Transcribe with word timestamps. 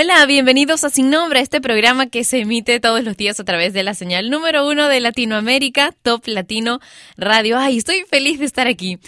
Hola, 0.00 0.24
bienvenidos 0.26 0.84
a 0.84 0.90
Sin 0.90 1.10
Nombre, 1.10 1.40
este 1.40 1.60
programa 1.60 2.06
que 2.06 2.22
se 2.22 2.38
emite 2.38 2.78
todos 2.78 3.02
los 3.02 3.16
días 3.16 3.40
a 3.40 3.44
través 3.44 3.72
de 3.72 3.82
la 3.82 3.94
señal 3.94 4.30
número 4.30 4.64
uno 4.68 4.86
de 4.86 5.00
Latinoamérica, 5.00 5.92
Top 6.02 6.22
Latino 6.28 6.78
Radio. 7.16 7.58
Ay, 7.58 7.78
estoy 7.78 8.04
feliz 8.08 8.38
de 8.38 8.44
estar 8.44 8.68
aquí. 8.68 9.00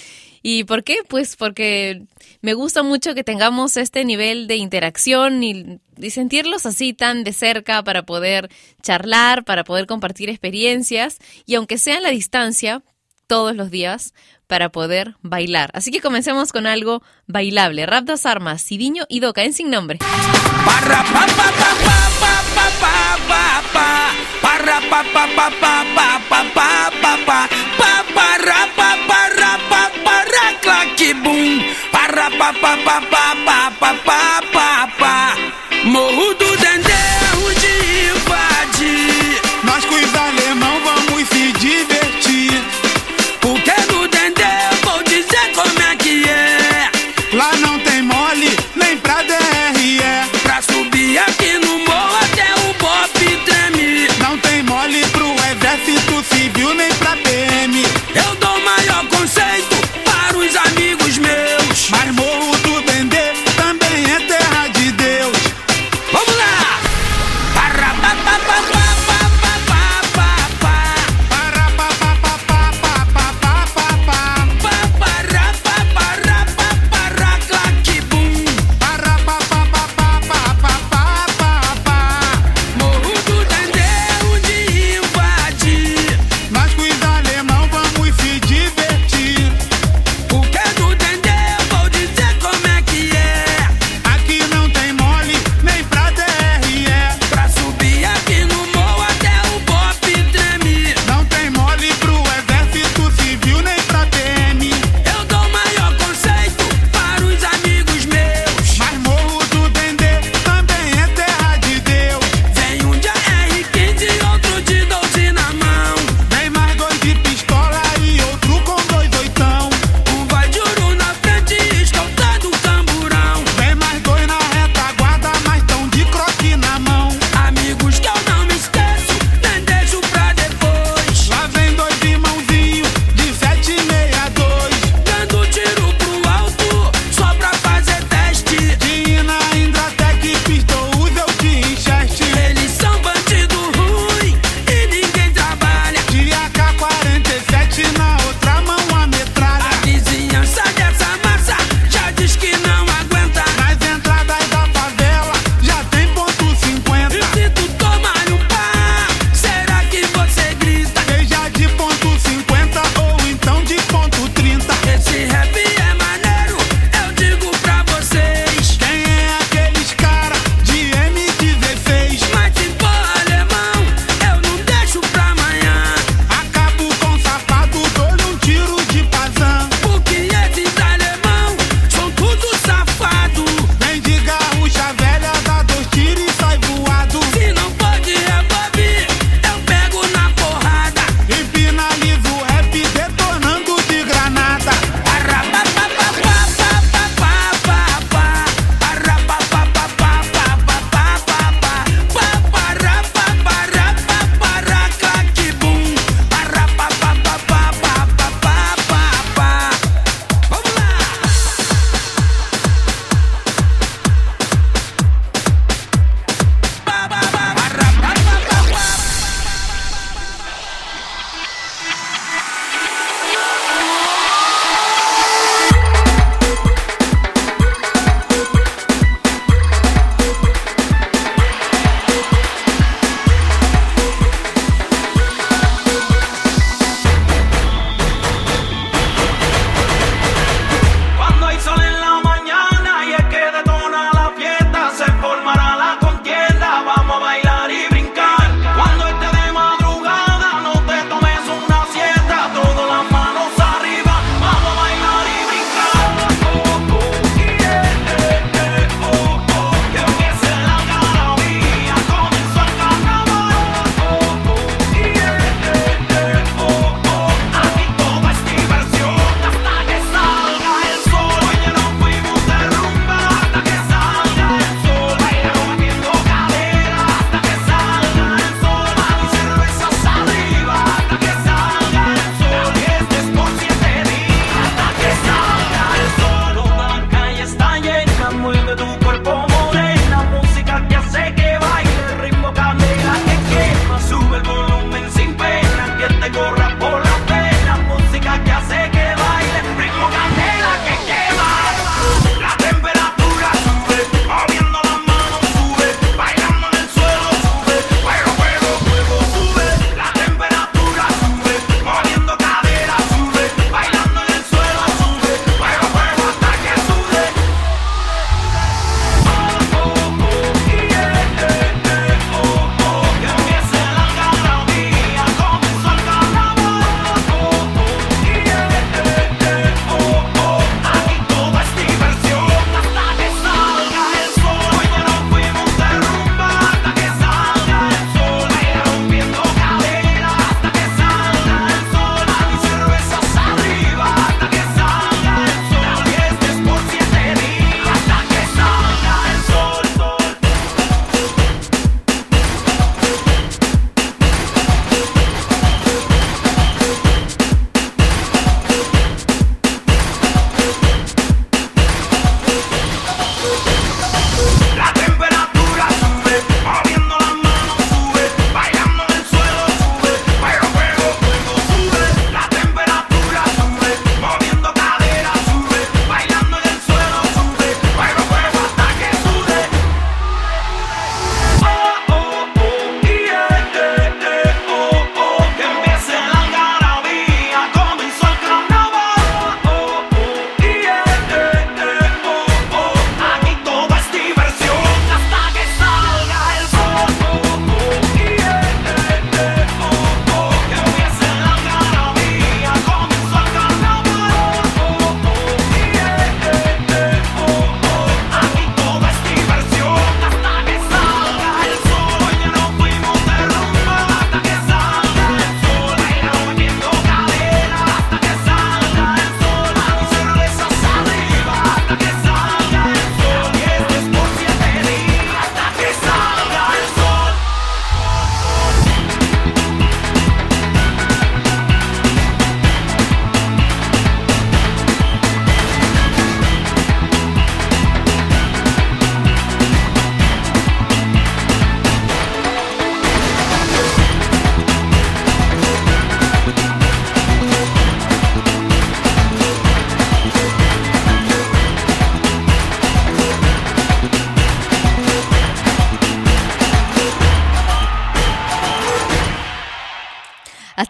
¿Y 0.43 0.65
por 0.65 0.83
qué? 0.83 0.97
Pues 1.07 1.37
porque 1.37 2.03
me 2.41 2.55
gusta 2.55 2.83
mucho 2.83 3.15
que 3.15 3.23
tengamos 3.23 3.77
este 3.77 4.05
nivel 4.05 4.49
de 4.49 4.57
interacción 4.57 5.45
y, 5.45 5.79
sentirlos 6.11 6.66
así 6.66 6.93
tan 6.93 7.23
de 7.23 7.35
cerca 7.35 7.85
para 7.85 8.02
poder 8.02 8.51
charlar, 8.83 9.45
para 9.45 9.63
poder 9.63 9.87
compartir 9.87 10.29
experiencias 10.29 11.19
y 11.47 11.55
aunque 11.55 11.79
sea 11.79 11.99
a 11.99 12.01
la 12.01 12.11
distancia, 12.11 12.83
todos 13.29 13.55
los 13.55 13.71
días, 13.71 14.13
para 14.50 14.68
poder 14.68 15.14
bailar. 15.22 15.70
Así 15.72 15.92
que 15.92 16.00
comencemos 16.00 16.52
con 16.52 16.66
algo 16.66 17.02
bailable. 17.28 17.86
Rap 17.86 18.04
das 18.04 18.27
Armas, 18.27 18.60
Sidiño 18.60 19.04
y 19.09 19.20
Doca 19.20 19.45
en 19.45 19.54
Sin 19.54 19.70
Nombre. 19.70 20.00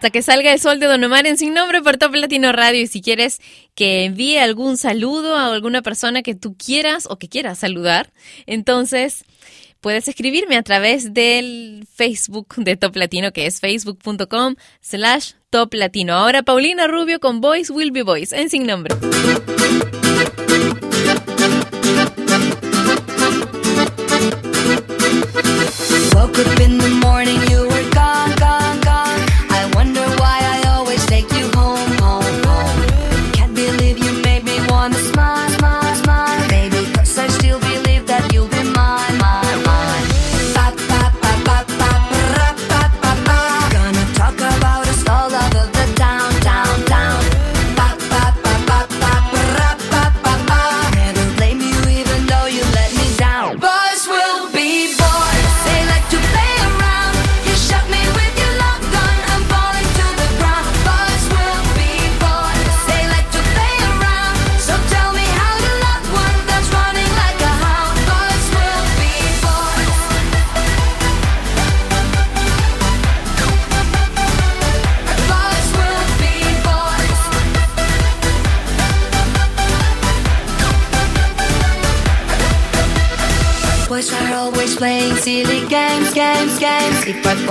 Hasta 0.01 0.09
que 0.09 0.23
salga 0.23 0.51
el 0.51 0.59
sol 0.59 0.79
de 0.79 0.87
Don 0.87 1.03
Omar 1.03 1.27
en 1.27 1.37
Sin 1.37 1.53
Nombre 1.53 1.79
por 1.83 1.97
Top 1.97 2.15
Latino 2.15 2.51
Radio. 2.51 2.81
Y 2.81 2.87
si 2.87 3.03
quieres 3.03 3.39
que 3.75 4.05
envíe 4.05 4.39
algún 4.39 4.77
saludo 4.77 5.35
a 5.35 5.53
alguna 5.53 5.83
persona 5.83 6.23
que 6.23 6.33
tú 6.33 6.55
quieras 6.57 7.05
o 7.07 7.19
que 7.19 7.29
quieras 7.29 7.59
saludar, 7.59 8.11
entonces 8.47 9.25
puedes 9.79 10.07
escribirme 10.07 10.57
a 10.57 10.63
través 10.63 11.13
del 11.13 11.85
Facebook 11.93 12.55
de 12.57 12.77
Top 12.77 12.95
Latino, 12.95 13.31
que 13.31 13.45
es 13.45 13.59
facebook.com 13.59 14.55
slash 14.79 15.33
Top 15.51 15.71
Latino. 15.75 16.15
Ahora 16.15 16.41
Paulina 16.41 16.87
Rubio 16.87 17.19
con 17.19 17.39
Voice 17.39 17.71
Will 17.71 17.91
Be 17.91 18.01
Voice 18.01 18.35
en 18.35 18.49
Sin 18.49 18.65
Nombre. 18.65 18.95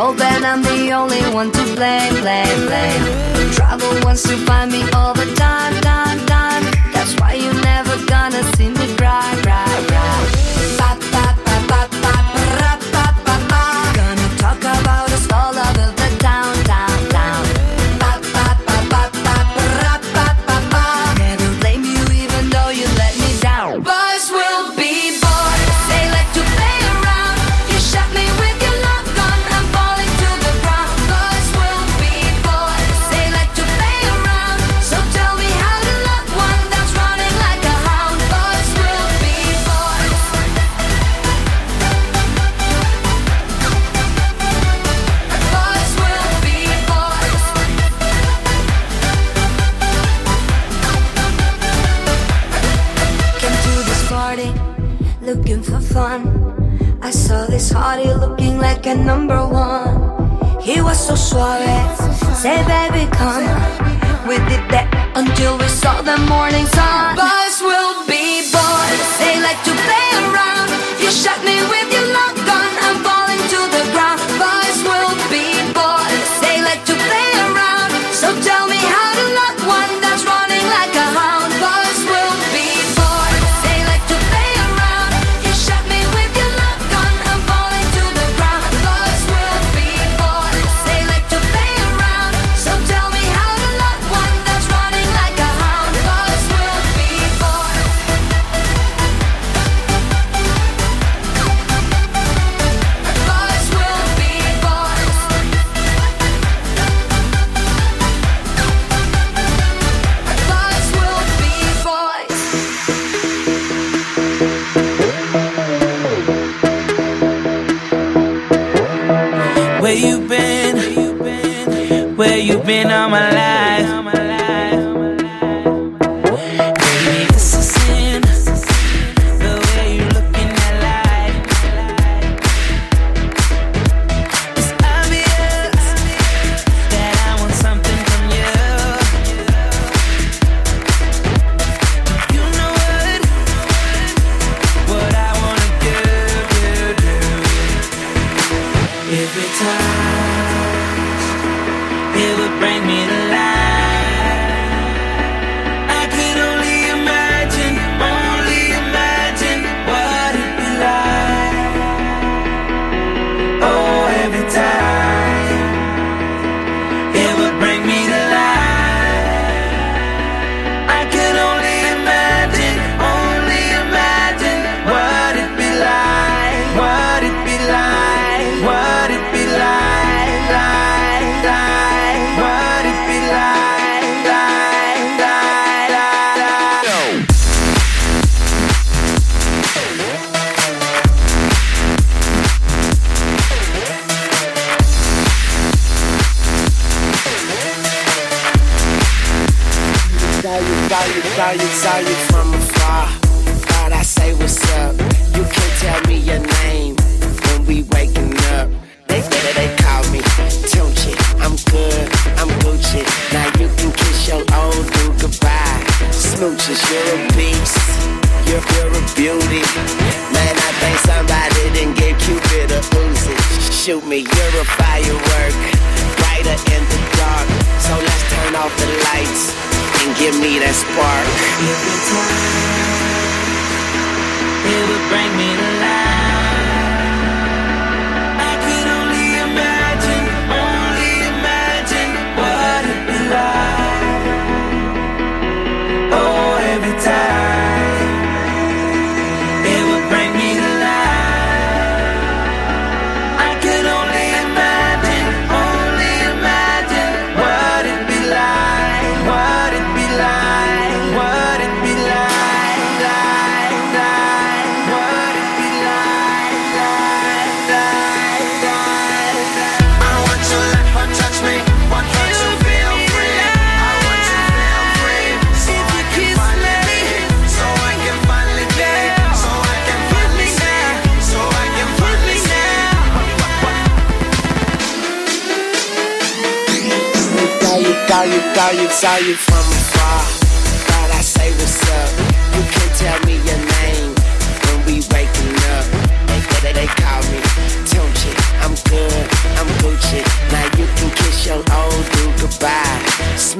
Oh, 0.03 0.15
Ben, 0.17 0.47
I'm 0.47 0.63
the 0.63 0.93
only 0.93 1.21
one 1.35 1.53
to 1.53 1.63
blame. 1.77 2.23
blame. 2.23 2.40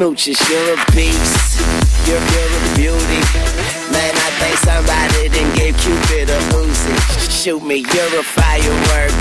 smooches, 0.01 0.41
you're 0.49 0.73
a 0.73 0.79
beast. 0.97 1.61
You're, 2.09 2.17
you're 2.17 2.53
a 2.57 2.63
beauty. 2.75 3.21
Man, 3.93 4.15
I 4.17 4.31
think 4.41 4.57
somebody 4.65 5.29
then 5.29 5.55
gave 5.55 5.77
Cupid 5.77 6.31
a 6.31 6.41
Uzi. 6.57 6.97
Shoot 7.31 7.63
me, 7.63 7.85
you're 7.93 8.19
a 8.19 8.23
firework. 8.23 9.13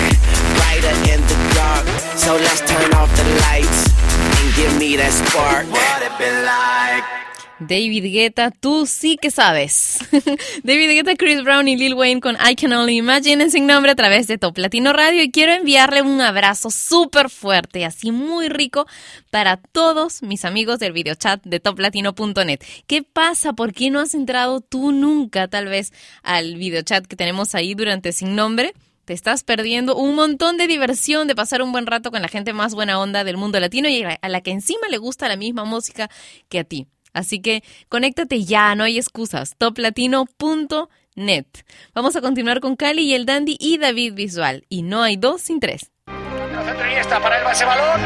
Brighter 0.55 0.95
in 1.11 1.19
the 1.27 1.37
dark. 1.53 1.85
So 2.15 2.35
let's 2.35 2.61
turn 2.61 2.93
off 2.93 3.13
the 3.17 3.25
lights 3.51 3.91
and 4.39 4.55
give 4.55 4.77
me 4.79 4.95
that 4.95 5.11
spark. 5.11 5.67
What 5.69 6.01
it 6.01 6.17
been 6.17 6.45
like? 6.45 7.28
David 7.59 8.05
Guetta, 8.05 8.51
tú 8.51 8.85
sí 8.85 9.17
que 9.21 9.31
sabes. 9.31 9.99
David 10.63 10.91
Guetta, 10.91 11.15
Chris 11.15 11.43
Brown 11.43 11.67
y 11.67 11.75
Lil 11.75 11.93
Wayne 11.93 12.21
con 12.21 12.35
I 12.35 12.55
Can 12.55 12.71
Only 12.71 12.97
Imagine 12.97 13.43
en 13.43 13.51
sin 13.51 13.67
nombre 13.67 13.91
a 13.91 13.95
través 13.95 14.27
de 14.27 14.37
Top 14.37 14.57
Latino 14.57 14.93
Radio 14.93 15.21
y 15.21 15.31
quiero 15.31 15.51
enviarle 15.51 16.01
un 16.01 16.21
abrazo 16.21 16.71
súper 16.71 17.29
fuerte, 17.29 17.83
así 17.83 18.11
muy 18.11 18.47
rico, 18.47 18.87
para 19.29 19.57
todos 19.57 20.23
mis 20.23 20.45
amigos 20.45 20.79
del 20.79 20.93
videochat 20.93 21.43
de 21.43 21.59
toplatino.net. 21.59 22.59
¿Qué 22.87 23.03
pasa? 23.03 23.53
¿Por 23.53 23.73
qué 23.73 23.89
no 23.89 23.99
has 23.99 24.13
entrado 24.13 24.61
tú 24.61 24.91
nunca 24.93 25.47
tal 25.49 25.67
vez 25.67 25.91
al 26.23 26.55
videochat 26.55 27.07
que 27.07 27.17
tenemos 27.17 27.55
ahí 27.55 27.75
durante 27.75 28.13
sin 28.13 28.35
nombre? 28.35 28.73
Te 29.03 29.13
estás 29.13 29.43
perdiendo 29.43 29.95
un 29.95 30.15
montón 30.15 30.57
de 30.57 30.67
diversión, 30.67 31.27
de 31.27 31.35
pasar 31.35 31.61
un 31.61 31.71
buen 31.71 31.87
rato 31.87 32.11
con 32.11 32.21
la 32.21 32.27
gente 32.27 32.53
más 32.53 32.75
buena 32.75 32.99
onda 32.99 33.23
del 33.23 33.37
mundo 33.37 33.59
latino 33.59 33.89
y 33.89 34.03
a 34.03 34.29
la 34.29 34.41
que 34.41 34.51
encima 34.51 34.87
le 34.87 34.97
gusta 34.97 35.27
la 35.27 35.35
misma 35.35 35.65
música 35.65 36.09
que 36.47 36.59
a 36.59 36.63
ti. 36.63 36.87
Así 37.13 37.41
que 37.41 37.63
conéctate 37.89 38.43
ya, 38.43 38.75
no 38.75 38.83
hay 38.83 38.97
excusas. 38.97 39.55
toplatino.net. 39.57 41.45
Vamos 41.93 42.15
a 42.15 42.21
continuar 42.21 42.59
con 42.59 42.75
Cali 42.75 43.03
y 43.03 43.13
el 43.13 43.25
Dandy 43.25 43.57
y 43.59 43.77
David 43.77 44.13
Visual. 44.13 44.65
Y 44.69 44.83
no 44.83 45.01
hay 45.03 45.17
dos 45.17 45.41
sin 45.41 45.59
tres. 45.59 45.91
Para 47.09 47.41
balón. 47.65 48.01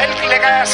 El 0.00 0.14
que 0.20 0.28
le 0.28 0.38
cae 0.40 0.62
a 0.62 0.66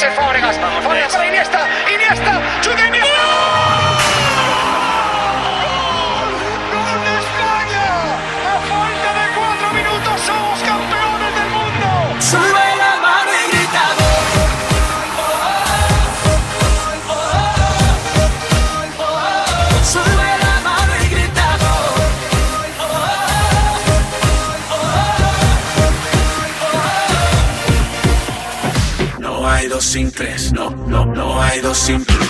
sin 29.83 30.11
tres, 30.11 30.53
no, 30.53 30.69
no, 30.87 31.05
no 31.05 31.41
hay 31.41 31.59
dos 31.59 31.77
sin 31.77 32.03
tres. 32.05 32.29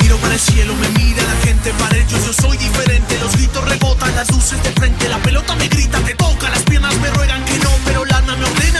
Miro 0.00 0.16
para 0.16 0.34
el 0.34 0.40
cielo, 0.40 0.74
me 0.74 0.88
mira 0.90 1.22
la 1.22 1.46
gente 1.46 1.72
para 1.78 1.96
ellos, 1.96 2.26
yo 2.26 2.32
soy 2.32 2.56
diferente, 2.56 3.18
los 3.20 3.32
gritos 3.32 3.68
rebotan, 3.68 4.14
las 4.16 4.30
luces 4.30 4.62
de 4.62 4.70
frente, 4.70 5.08
la 5.08 5.18
pelota 5.18 5.54
me 5.56 5.68
grita, 5.68 5.98
te 6.00 6.14
toca, 6.14 6.48
las 6.48 6.62
piernas 6.62 6.96
me 7.00 7.10
ruegan 7.10 7.44
que 7.44 7.58
no, 7.58 7.70
pero 7.84 8.04
lana 8.04 8.34
me 8.36 8.44
ordena. 8.44 8.71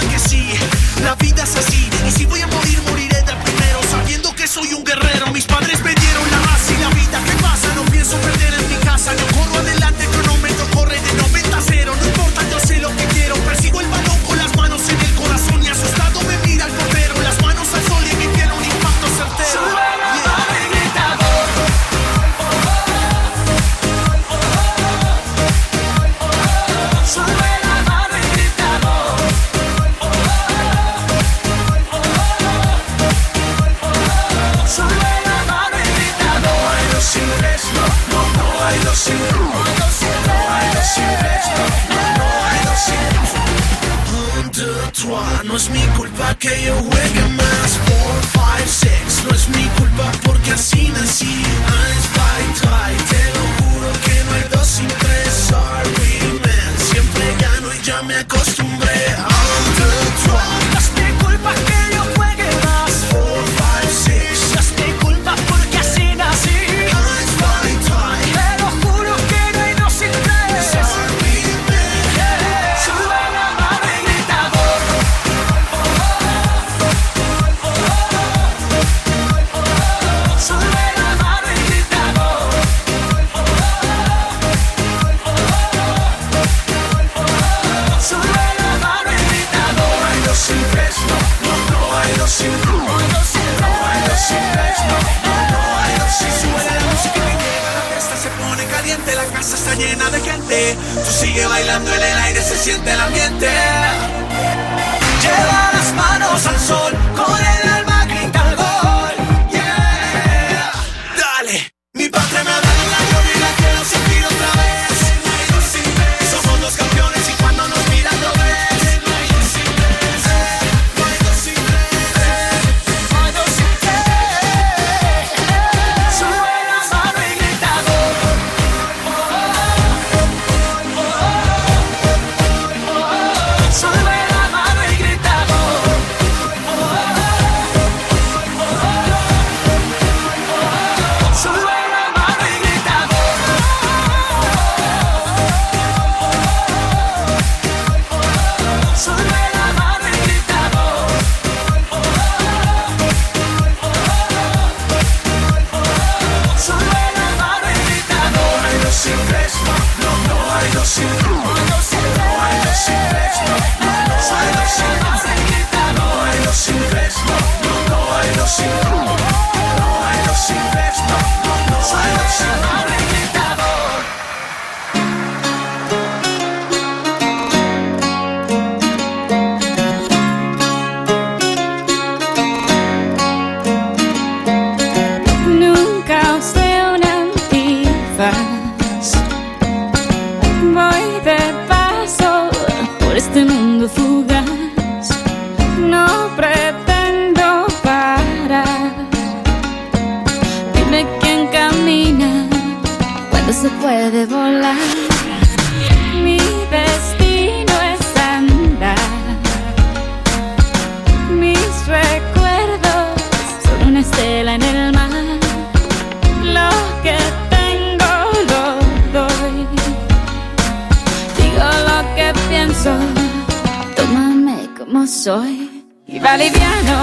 Tómame 223.97 224.69
como 224.76 225.06
soy. 225.06 225.84
Y 226.06 226.19
va 226.19 226.36
liviano, 226.36 227.00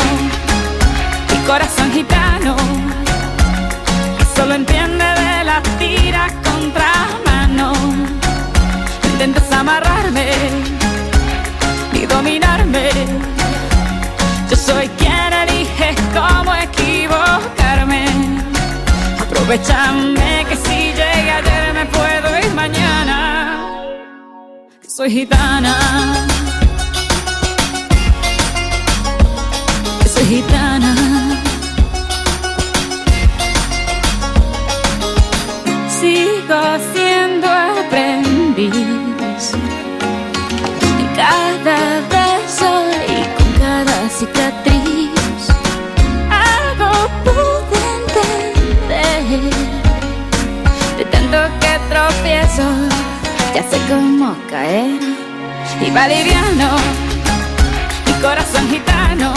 mi 1.31 1.37
corazón 1.47 1.91
gitano, 1.91 2.55
que 4.17 4.25
solo 4.35 4.53
entiende 4.53 5.03
de 5.03 5.43
la 5.43 5.61
tira 5.79 6.27
contra 6.43 6.91
mano. 7.25 7.73
Intentas 9.11 9.51
amarrarme 9.51 10.29
y 11.93 12.05
dominarme. 12.05 12.89
Yo 14.51 14.55
soy 14.55 14.87
quien 14.99 15.33
elige 15.33 15.95
cómo 16.13 16.53
equivocarme. 16.53 18.05
Aprovechame 19.19 20.45
que 20.47 20.55
si 20.55 20.88
soy 24.99 25.11
gitana. 25.11 25.75
Soy 30.13 30.25
gitana. 30.25 30.93
Sigo 35.97 36.61
siendo 36.91 37.47
aprendiz. 37.47 39.53
En 40.99 41.07
cada 41.15 41.79
beso 42.15 42.71
y 43.07 43.09
con 43.37 43.49
cada 43.63 43.97
cicatriz. 44.09 45.41
Algo 46.29 46.91
pude 47.23 47.79
entender. 47.99 49.53
De 50.97 51.03
tanto 51.05 51.37
que 51.61 51.73
tropiezo, 51.89 52.67
ya 53.53 53.63
sé 53.63 53.77
cómo 53.87 54.35
caer. 54.49 54.99
Y 55.81 55.91
va 55.91 56.07
liviano, 56.07 56.69
mi 58.05 58.13
corazón 58.21 58.67
gitano. 58.69 59.33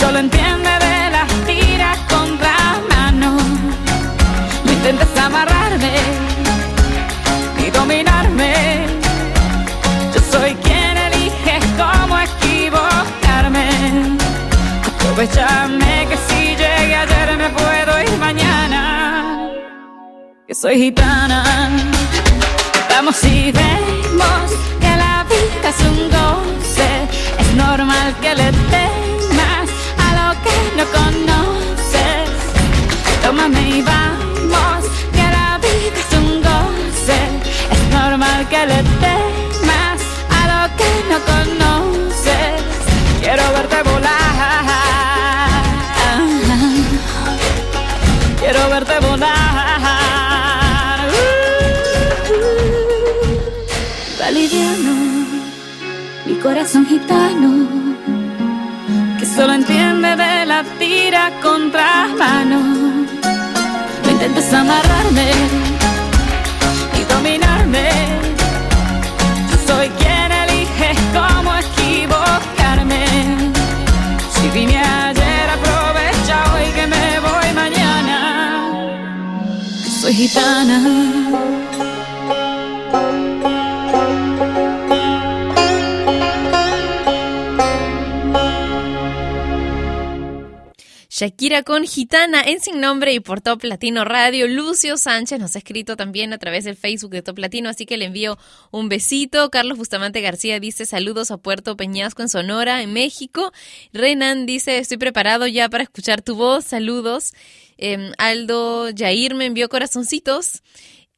Solo 0.00 0.18
entiende 0.18 0.70
de 0.86 1.10
las 1.10 1.28
tiras 1.46 1.98
contra 2.08 2.54
mano. 2.90 3.36
No 4.64 4.72
intentes 4.72 5.08
amarrarme 5.18 5.92
y 7.66 7.70
dominarme. 7.70 8.86
Yo 10.14 10.20
soy 10.32 10.54
quien 10.56 10.96
elige 10.96 11.58
cómo 11.76 12.18
equivocarme. 12.18 13.68
Aprovechame 14.86 16.06
que 16.08 16.16
si 16.28 16.40
llegué 16.56 16.96
ayer 16.96 17.36
me 17.38 17.48
puedo 17.50 18.02
ir 18.02 18.18
mañana. 18.18 19.50
Que 20.46 20.54
soy 20.54 20.76
gitana. 20.76 21.95
Vamos 22.98 23.22
y 23.24 23.52
vemos 23.52 24.48
que 24.80 24.88
la 24.96 25.22
vida 25.28 25.68
es 25.68 25.80
un 25.84 26.08
goce. 26.08 26.88
Es 27.38 27.54
normal 27.54 28.14
que 28.22 28.34
le 28.34 28.50
temas 28.72 29.68
a 30.06 30.08
lo 30.18 30.28
que 30.44 30.56
no 30.78 30.84
conoces. 30.96 32.30
Tómame 33.22 33.60
y 33.68 33.82
vamos, 33.82 34.86
que 35.12 35.26
la 35.38 35.58
vida 35.58 35.98
es 36.04 36.12
un 36.16 36.40
goce. 36.40 37.18
Es 37.70 37.82
normal 37.90 38.48
que 38.48 38.64
le 38.66 38.82
temas 39.04 40.00
a 40.38 40.40
lo 40.52 40.62
que 40.78 40.90
no 41.10 41.18
conoces. 41.32 42.62
Quiero 43.20 43.44
verte 43.52 43.82
volar. 43.82 44.16
Quiero 48.40 48.70
verte 48.70 49.00
volar. 49.06 49.35
Corazón 56.46 56.86
gitano 56.86 57.50
que 59.18 59.26
solo 59.26 59.52
entiende 59.54 60.10
de 60.14 60.46
la 60.46 60.62
tira 60.78 61.24
contra 61.42 62.06
mano. 62.16 62.58
No 64.04 64.10
intentes 64.12 64.52
amarrarme 64.54 65.28
y 66.98 67.02
dominarme. 67.12 67.88
Yo 69.50 69.56
soy 69.66 69.88
quien 69.98 70.30
elige 70.42 70.90
cómo 71.16 71.50
equivocarme. 71.66 73.02
Si 74.34 74.48
vine 74.56 74.78
ayer, 74.78 75.46
aprovecha 75.58 76.36
hoy 76.52 76.66
que 76.76 76.86
me 76.86 77.06
voy 77.26 77.48
mañana. 77.62 78.18
Soy 80.00 80.14
gitana. 80.14 80.78
Shakira 91.18 91.62
con 91.62 91.86
Gitana 91.86 92.42
en 92.42 92.60
Sin 92.60 92.78
Nombre 92.78 93.14
y 93.14 93.20
por 93.20 93.40
Top 93.40 93.64
Latino 93.64 94.04
Radio. 94.04 94.46
Lucio 94.46 94.98
Sánchez 94.98 95.40
nos 95.40 95.56
ha 95.56 95.60
escrito 95.60 95.96
también 95.96 96.34
a 96.34 96.38
través 96.38 96.64
del 96.64 96.76
Facebook 96.76 97.12
de 97.12 97.22
Top 97.22 97.38
Latino, 97.38 97.70
así 97.70 97.86
que 97.86 97.96
le 97.96 98.04
envío 98.04 98.36
un 98.70 98.90
besito. 98.90 99.48
Carlos 99.48 99.78
Bustamante 99.78 100.20
García 100.20 100.60
dice 100.60 100.84
saludos 100.84 101.30
a 101.30 101.38
Puerto 101.38 101.74
Peñasco 101.74 102.20
en 102.20 102.28
Sonora, 102.28 102.82
en 102.82 102.92
México. 102.92 103.50
Renan 103.94 104.44
dice 104.44 104.76
estoy 104.76 104.98
preparado 104.98 105.46
ya 105.46 105.70
para 105.70 105.84
escuchar 105.84 106.20
tu 106.20 106.36
voz. 106.36 106.66
Saludos. 106.66 107.32
Eh, 107.78 108.12
Aldo 108.18 108.90
Yair 108.90 109.34
me 109.34 109.46
envió 109.46 109.70
corazoncitos. 109.70 110.62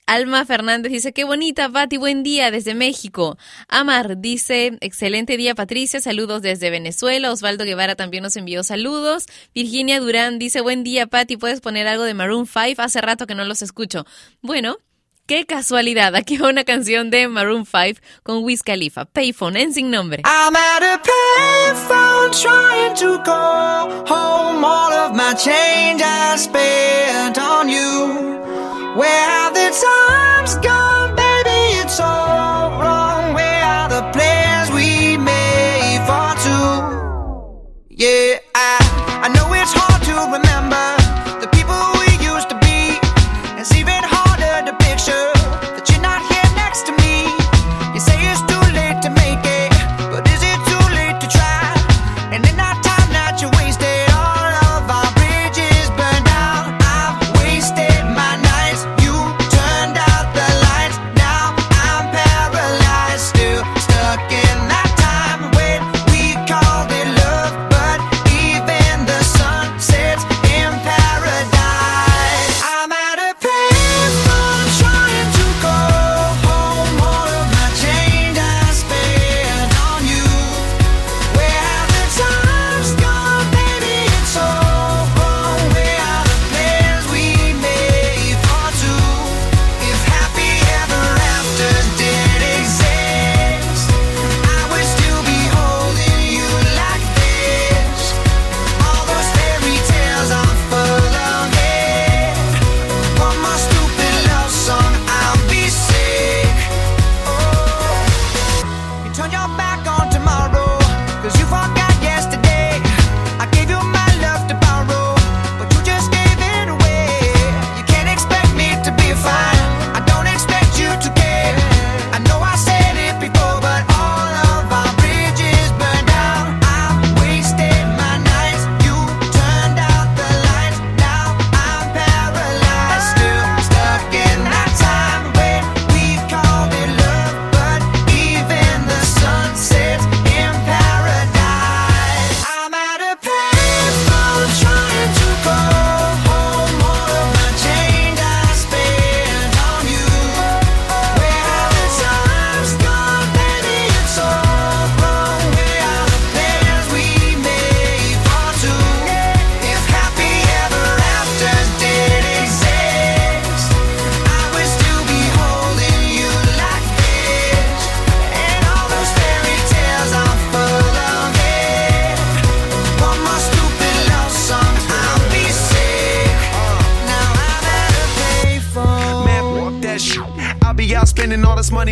Alma 0.09 0.47
Fernández 0.47 0.91
dice, 0.91 1.13
qué 1.13 1.25
bonita, 1.25 1.69
Pati, 1.69 1.99
buen 1.99 2.23
día 2.23 2.51
desde 2.51 2.75
México. 2.75 3.37
Amar 3.69 4.17
dice, 4.17 4.79
excelente 4.81 5.37
día, 5.37 5.55
Patricia, 5.55 6.01
saludos 6.01 6.41
desde 6.41 6.71
Venezuela. 6.71 7.31
Osvaldo 7.31 7.65
Guevara 7.65 7.95
también 7.95 8.23
nos 8.23 8.35
envió 8.37 8.63
saludos. 8.63 9.27
Virginia 9.55 10.01
Durán 10.01 10.39
dice, 10.39 10.63
buen 10.63 10.83
día, 10.83 11.09
Pati, 11.09 11.37
¿puedes 11.37 11.61
poner 11.61 11.87
algo 11.87 12.05
de 12.05 12.15
Maroon 12.15 12.47
5? 12.47 12.81
Hace 12.81 13.03
rato 13.03 13.27
que 13.27 13.35
no 13.35 13.45
los 13.45 13.61
escucho. 13.61 14.07
Bueno, 14.41 14.79
qué 15.27 15.45
casualidad, 15.45 16.17
aquí 16.17 16.39
va 16.39 16.49
una 16.49 16.65
canción 16.65 17.11
de 17.11 17.29
Maroon 17.29 17.67
5 17.67 18.01
con 18.23 18.43
Wiz 18.45 18.63
Khalifa, 18.63 19.05
Payphone, 19.05 19.59
en 19.59 19.75
sin 19.75 19.91
nombre. 19.91 20.23
I'm 20.25 20.57
at 20.57 20.83
a 20.83 21.03
payphone 21.03 22.31
trying 22.33 22.95
to 22.95 23.23
call 23.25 23.91
home 24.07 24.65
all 24.65 24.91
of 24.91 25.15
my 25.15 25.35
change 25.35 26.01
I 26.03 26.35
spent 26.39 27.37
on 27.37 27.69
you. 27.69 28.39
Where 28.97 29.48
the 29.69 29.75
times 29.75 30.55
gone, 30.57 31.15
baby? 31.15 31.81
It's 31.81 32.01
all 32.01 32.71
wrong. 32.81 33.35
Where 33.35 33.65
are 33.65 33.89
the 33.89 34.03
plans 34.13 34.71
we 34.71 35.17
made 35.17 36.01
for 36.09 36.29
two? 36.45 36.73
Yeah, 37.91 38.39
I 38.55 38.79
I 39.25 39.29
know 39.29 39.53
it's 39.53 39.73
hard 39.75 39.98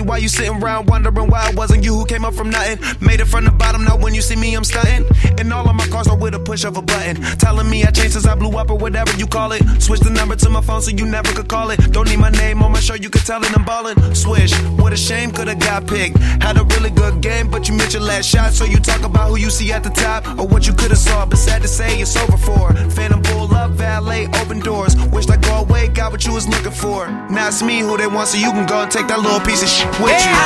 this 0.07 0.23
you 0.23 0.29
sitting 0.29 0.63
around 0.63 0.89
wondering 0.89 1.29
why 1.29 1.49
it 1.51 1.57
wasn't 1.57 1.85
you 1.85 1.95
who 1.95 2.05
came 2.05 2.25
up 2.25 2.35
from 2.35 2.51
nothing. 2.51 2.79
Made 3.01 3.21
it 3.21 3.27
from 3.27 3.45
the 3.45 3.51
bottom, 3.51 3.85
now 3.85 3.97
when 3.97 4.15
you 4.15 4.23
see 4.23 4.37
me, 4.37 4.55
I'm 4.55 4.65
stunting. 4.65 5.05
And 5.39 5.53
all 5.53 5.69
of 5.69 5.75
my 5.75 5.87
cars 5.87 6.09
are 6.09 6.17
with 6.17 6.35
a 6.35 6.39
push 6.39 6.65
of 6.65 6.77
a 6.77 6.83
button. 6.83 7.17
Telling 7.39 7.69
me 7.69 7.85
I 7.85 7.91
changed 7.91 8.13
since 8.13 8.27
I 8.27 8.35
blew 8.35 8.57
up 8.59 8.71
or 8.71 8.79
whatever 8.79 9.13
you 9.17 9.27
call 9.27 9.53
it. 9.53 9.63
Switch 9.81 10.01
the 10.01 10.11
number 10.11 10.37
to 10.37 10.49
my 10.51 10.61
phone 10.61 10.83
so 10.83 10.91
you 10.91 11.07
never 11.07 11.33
could 11.33 11.49
call 11.49 11.71
it. 11.71 11.79
Don't 11.93 12.09
need 12.09 12.19
my 12.19 12.31
name 12.31 12.63
on 12.63 12.73
my 12.73 12.81
show, 12.81 12.95
you 12.95 13.11
could 13.11 13.25
tell 13.27 13.43
it 13.43 13.57
I'm 13.57 13.65
ballin'. 13.65 14.15
Swish, 14.15 14.55
what 14.79 14.93
a 14.93 14.97
shame, 14.97 15.31
could've 15.31 15.59
got 15.59 15.87
picked. 15.87 16.19
Had 16.43 16.57
a 16.59 16.65
really 16.65 16.91
good 16.91 17.21
game, 17.21 17.51
but 17.51 17.69
you 17.69 17.75
missed 17.75 17.95
your 17.95 18.03
last 18.03 18.29
shot. 18.29 18.53
So 18.53 18.65
you 18.65 18.79
talk 18.79 19.03
about 19.05 19.29
who 19.31 19.37
you 19.37 19.51
see 19.51 19.73
at 19.73 19.83
the 19.83 19.91
top 19.91 20.27
or 20.39 20.47
what 20.47 20.67
you 20.67 20.73
could've 20.73 20.99
saw. 20.99 21.27
But 21.27 21.39
sad 21.39 21.63
to 21.63 21.69
say, 21.69 22.01
it's 22.01 22.17
over 22.17 22.37
for. 22.37 22.73
Phantom 22.91 23.23
pull 23.23 23.53
up, 23.55 23.73
valet, 23.73 24.27
open 24.41 24.61
doors. 24.61 24.97
Wished 25.13 25.31
I 25.31 25.37
go 25.37 25.59
away, 25.59 25.89
got 25.89 26.13
what 26.13 26.25
you 26.25 26.33
was 26.33 26.49
looking 26.49 26.73
for. 26.73 27.07
Now 27.31 27.49
it's 27.49 27.63
me 27.63 27.81
who 27.81 27.97
they 27.97 28.07
want, 28.07 28.29
so 28.29 28.39
you 28.39 28.51
can 28.53 28.67
go 28.67 28.83
and 28.83 28.91
take 28.91 29.07
that 29.09 29.21
little 29.21 29.41
piece 29.41 29.63
of 29.63 29.69
shit 29.69 29.96
with 30.01 30.27
you. 30.27 30.37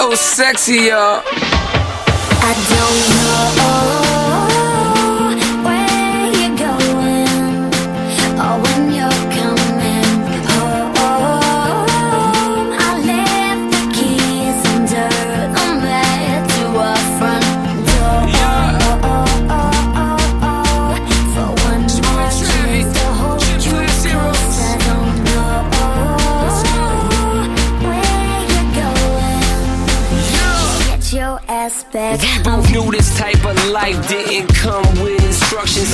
So 0.00 0.14
sexy, 0.14 0.86
y'all. 0.86 1.22
I 2.42 2.54
don't 2.70 4.04
know 4.06 4.09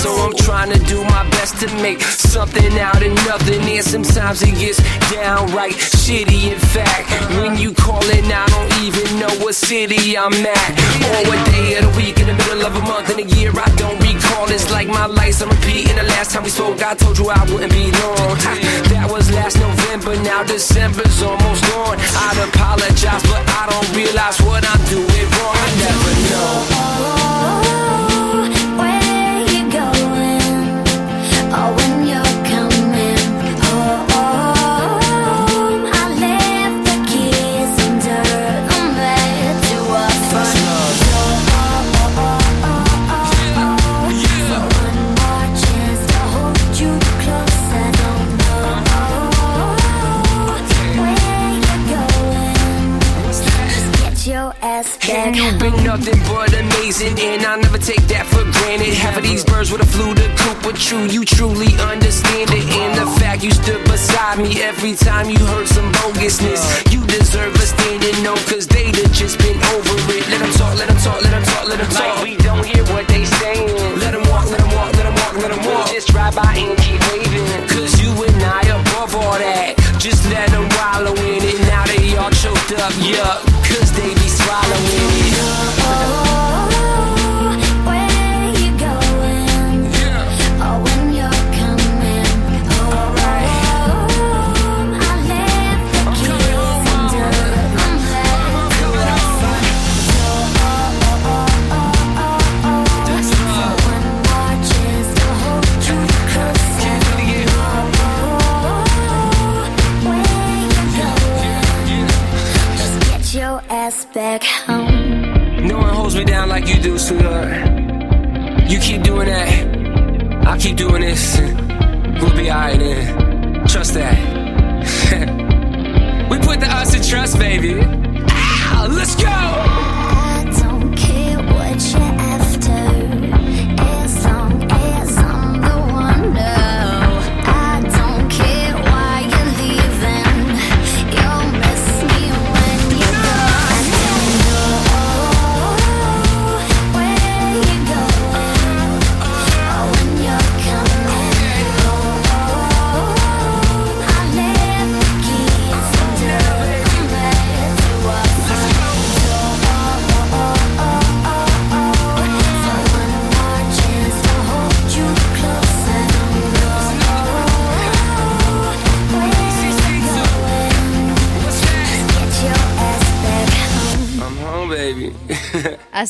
so 0.06 0.12
I'm 0.22 0.34
trying 0.34 0.70
to 0.70 0.78
do 0.86 1.02
my 1.04 1.28
best 1.30 1.58
to 1.60 1.66
make 1.82 2.00
something 2.00 2.78
out 2.78 3.02
of 3.02 3.12
nothing. 3.26 3.60
And 3.76 3.84
sometimes 3.84 4.42
it 4.42 4.54
gets 4.54 4.78
downright 5.10 5.74
shitty. 5.74 6.52
In 6.52 6.58
fact, 6.58 7.10
when 7.38 7.58
you 7.58 7.74
call 7.74 8.00
callin', 8.00 8.30
I 8.30 8.46
don't 8.54 8.72
even 8.86 9.18
know 9.18 9.32
what 9.42 9.54
city 9.54 10.16
I'm 10.16 10.32
at, 10.32 10.70
or 11.10 11.20
what 11.28 11.40
day 11.50 11.76
of 11.78 11.82
the 11.86 11.92
week, 11.96 12.18
in 12.20 12.26
the 12.26 12.34
middle 12.34 12.64
of 12.66 12.74
a 12.76 12.82
month, 12.82 13.10
in 13.10 13.18
a 13.26 13.28
year. 13.36 13.50
I 13.50 13.68
don't 13.82 13.98
recall. 13.98 14.46
It's 14.50 14.70
like 14.70 14.88
my 14.88 15.06
life's 15.06 15.42
on 15.42 15.48
repeat. 15.48 15.88
And 15.90 15.98
the 15.98 16.08
last 16.14 16.30
time 16.32 16.44
we 16.44 16.50
spoke, 16.50 16.82
I 16.82 16.94
told 16.94 17.18
you 17.18 17.28
I 17.28 17.42
wouldn't 17.50 17.72
be 17.72 17.90
long. 18.02 18.36
Ha, 18.46 18.52
That 18.92 19.10
was 19.10 19.30
last 19.32 19.58
November. 19.58 20.14
Now 20.22 20.44
December's 20.44 21.22
almost 21.22 21.62
gone. 21.72 21.98
I'd 21.98 22.38
apologize, 22.48 23.22
but 23.30 23.42
I 23.60 23.62
don't 23.70 23.90
realize 23.96 24.38
what 24.42 24.62
I'm 24.62 24.82
doing 24.86 25.26
wrong. 25.34 25.56
I 25.66 25.68
never 25.84 26.12
know. 26.30 26.52
Oh, 27.48 28.80
Where 28.80 29.15
you've 55.34 55.58
been 55.58 55.74
nothing 55.82 56.20
but 56.28 56.52
amazing, 56.52 57.18
and 57.18 57.42
I 57.42 57.56
never 57.56 57.78
take 57.78 58.04
that 58.12 58.26
for 58.26 58.44
granted. 58.44 58.94
Half 58.94 59.16
of 59.16 59.24
these 59.24 59.44
birds 59.44 59.72
would 59.72 59.80
have 59.80 59.90
flew 59.90 60.14
the 60.14 60.28
coop, 60.38 60.62
but 60.62 60.76
true, 60.76 61.06
you 61.06 61.24
truly 61.24 61.72
understand 61.80 62.50
it. 62.52 62.64
And 62.68 62.92
the 63.00 63.06
fact 63.18 63.42
you 63.42 63.50
stood 63.50 63.82
beside 63.84 64.38
me 64.38 64.62
every 64.62 64.94
time 64.94 65.30
you 65.30 65.38
heard 65.38 65.66
some 65.66 65.90
bogusness, 65.92 66.62
you 66.92 67.00
deserve 67.06 67.54
a 67.54 67.66
standing 67.66 68.22
no, 68.22 68.34
cause 68.46 68.66
have 68.70 69.12
just 69.12 69.38
been 69.38 69.56
over 69.74 69.96
it. 70.14 70.28
Let 70.28 70.40
them 70.40 70.52
talk, 70.52 70.75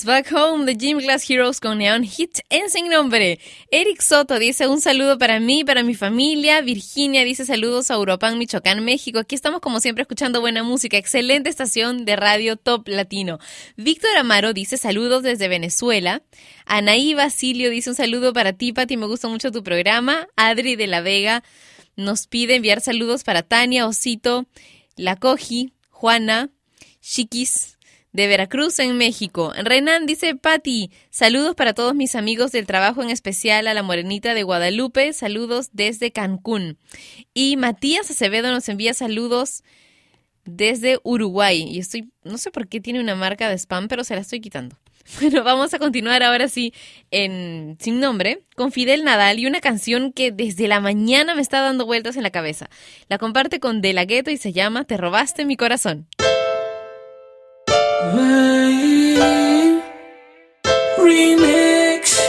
Back 0.05 0.33
Home, 0.33 0.67
The 0.67 0.77
Gym 0.77 0.99
Glass 0.99 1.31
Heroes 1.31 1.61
con 1.61 1.79
Neon 1.79 2.05
Hit 2.05 2.41
en 2.51 2.69
sin 2.69 2.89
nombre. 2.89 3.39
Eric 3.71 4.01
Soto 4.03 4.39
dice 4.39 4.67
un 4.67 4.81
saludo 4.81 5.17
para 5.17 5.41
mí, 5.41 5.65
para 5.65 5.83
mi 5.83 5.95
familia. 5.95 6.61
Virginia 6.61 7.25
dice 7.25 7.47
saludos 7.47 7.91
a 7.91 7.99
Uruapan, 7.99 8.37
Michoacán, 8.37 8.85
México. 8.85 9.21
Aquí 9.21 9.35
estamos 9.35 9.61
como 9.61 9.81
siempre 9.81 10.03
escuchando 10.03 10.41
buena 10.41 10.63
música. 10.63 10.97
Excelente 10.97 11.49
estación 11.49 12.05
de 12.05 12.17
radio 12.17 12.57
top 12.57 12.89
latino. 12.89 13.39
Víctor 13.77 14.17
Amaro 14.17 14.53
dice 14.53 14.77
saludos 14.77 15.23
desde 15.23 15.49
Venezuela. 15.49 16.23
Anaí 16.67 17.15
Basilio 17.15 17.71
dice 17.71 17.91
un 17.91 17.97
saludo 17.97 18.33
para 18.33 18.53
ti, 18.53 18.73
Pati. 18.73 18.97
Me 18.97 19.07
gusta 19.07 19.29
mucho 19.29 19.53
tu 19.53 19.63
programa. 19.63 20.27
Adri 20.37 20.77
de 20.77 20.89
la 20.89 21.01
Vega 21.01 21.43
nos 21.97 22.27
pide 22.27 22.57
enviar 22.57 22.81
saludos 22.81 23.25
para 23.25 23.43
Tania, 23.43 23.87
Osito, 23.87 24.47
La 24.97 25.17
Coji, 25.17 25.73
Juana, 25.91 26.51
Chiquis 27.01 27.76
de 28.17 28.27
Veracruz 28.27 28.79
en 28.79 28.97
México. 28.97 29.53
Renan 29.63 30.07
dice, 30.07 30.35
Patti, 30.35 30.91
saludos 31.11 31.55
para 31.55 31.75
todos 31.75 31.95
mis 31.95 32.15
amigos 32.15 32.51
del 32.51 32.67
trabajo, 32.67 33.03
en 33.03 33.11
especial 33.11 33.67
a 33.67 33.75
la 33.75 33.83
morenita 33.83 34.33
de 34.33 34.43
Guadalupe, 34.43 35.13
saludos 35.13 35.69
desde 35.75 36.13
Cancún. 36.13 36.79
Y 37.35 37.59
Matías 37.59 38.11
Acevedo 38.11 38.51
nos 38.51 38.71
envía 38.71 38.95
saludos 38.95 39.63
desde 40.47 40.99
Uruguay. 41.03 41.69
Y 41.71 41.79
estoy, 41.79 42.11
no 42.25 42.39
sé 42.39 42.51
por 42.51 42.69
qué 42.69 42.81
tiene 42.81 43.01
una 43.01 43.17
marca 43.17 43.51
de 43.51 43.59
spam, 43.59 43.87
pero 43.87 44.03
se 44.03 44.15
la 44.15 44.23
estoy 44.23 44.41
quitando. 44.41 44.77
Bueno, 45.21 45.45
vamos 45.45 45.73
a 45.73 45.79
continuar 45.79 46.25
ahora 46.25 46.49
sí 46.49 46.75
en 47.13 47.77
Sin 47.79 48.01
Nombre 48.01 48.43
con 48.57 48.73
Fidel 48.73 49.05
Nadal 49.05 49.39
y 49.39 49.47
una 49.47 49.61
canción 49.61 50.13
que 50.13 50.33
desde 50.33 50.67
la 50.67 50.81
mañana 50.81 51.37
me 51.37 51.43
está 51.43 51.61
dando 51.61 51.87
vueltas 51.87 52.17
en 52.17 52.25
la 52.25 52.31
cabeza. 52.31 52.71
La 53.09 53.19
comparte 53.19 53.61
con 53.61 53.83
De 53.83 53.93
La 53.93 54.05
Ghetto 54.05 54.33
y 54.33 54.37
se 54.37 54.53
llama 54.53 54.83
Te 54.83 54.97
robaste 54.97 55.45
mi 55.45 55.57
corazón. 55.57 56.09
Remix 60.99 62.21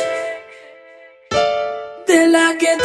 de 2.07 2.27
la 2.27 2.55
que 2.57 2.77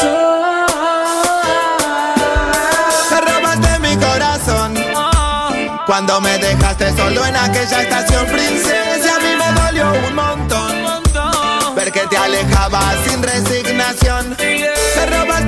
Te 3.09 3.21
robaste 3.21 3.79
mi 3.81 3.97
corazón 3.97 4.75
Cuando 5.87 6.21
me 6.21 6.39
dejaste 6.39 6.97
solo 6.97 7.25
en 7.25 7.37
aquella 7.37 7.83
estación 7.83 8.27
princesa. 8.27 9.17
A 9.17 9.19
mí 9.21 9.37
me 9.39 9.53
dolió 9.61 9.93
un 10.09 10.15
montón 10.15 11.03
Ver 11.77 11.91
que 11.93 12.07
te 12.09 12.17
alejabas 12.17 12.97
sin 13.07 13.23
resignación. 13.23 14.37
Te 14.37 15.07
robaste 15.07 15.42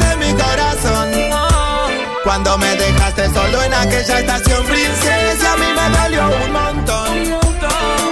Cuando 2.34 2.58
me 2.58 2.74
dejaste 2.74 3.32
solo 3.32 3.62
en 3.62 3.72
aquella 3.72 4.18
estación 4.18 4.66
princesa 4.66 5.52
A 5.52 5.56
mí 5.56 5.66
me 5.72 5.96
dolió 5.96 6.36
un 6.44 6.52
montón 6.52 7.40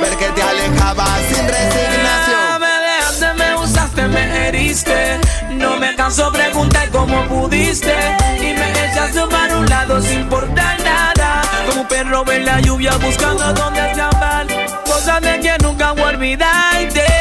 Ver 0.00 0.16
que 0.16 0.26
te 0.26 0.42
alejabas 0.42 1.22
sin 1.22 1.48
resignación 1.48 2.60
Me 2.60 2.86
dejaste, 2.86 3.34
me 3.34 3.56
usaste, 3.56 4.02
me 4.06 4.46
heriste. 4.46 5.18
No 5.50 5.76
me 5.76 5.96
canso 5.96 6.30
preguntar 6.30 6.88
cómo 6.90 7.26
pudiste. 7.26 7.96
Y 8.38 8.54
me 8.54 8.70
echaste 8.86 9.26
para 9.26 9.56
un 9.56 9.66
lado 9.68 10.00
sin 10.00 10.20
importar 10.20 10.80
nada. 10.84 11.42
Como 11.66 11.80
un 11.80 11.88
perro 11.88 12.24
en 12.30 12.44
la 12.44 12.60
lluvia 12.60 12.96
buscando 12.98 13.52
dónde 13.52 13.90
escapar. 13.90 14.46
Cosas 14.84 15.20
de 15.20 15.40
que 15.40 15.58
nunca 15.64 15.94
voy 15.94 16.02
a 16.02 16.06
olvidarte. 16.06 17.11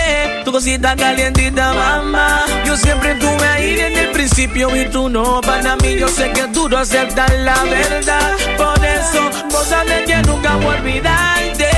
Tu 0.43 0.51
cosita 0.51 0.95
calientita, 0.95 1.73
mamá. 1.73 2.45
Yo 2.65 2.75
siempre 2.75 3.11
estuve 3.11 3.47
ahí 3.47 3.75
desde 3.75 4.03
el 4.03 4.11
principio 4.11 4.75
y 4.75 4.85
tú 4.89 5.09
no. 5.09 5.41
Para 5.41 5.75
mí, 5.77 5.97
yo 5.97 6.07
sé 6.07 6.31
que 6.31 6.41
es 6.41 6.53
duro 6.53 6.77
aceptar 6.77 7.31
la 7.39 7.63
verdad. 7.63 8.31
Por 8.57 8.83
eso, 8.83 9.29
cosas 9.49 9.85
de 9.85 10.03
que 10.05 10.17
nunca 10.23 10.55
voy 10.55 10.75
a 10.75 10.79
olvidarte. 10.79 11.69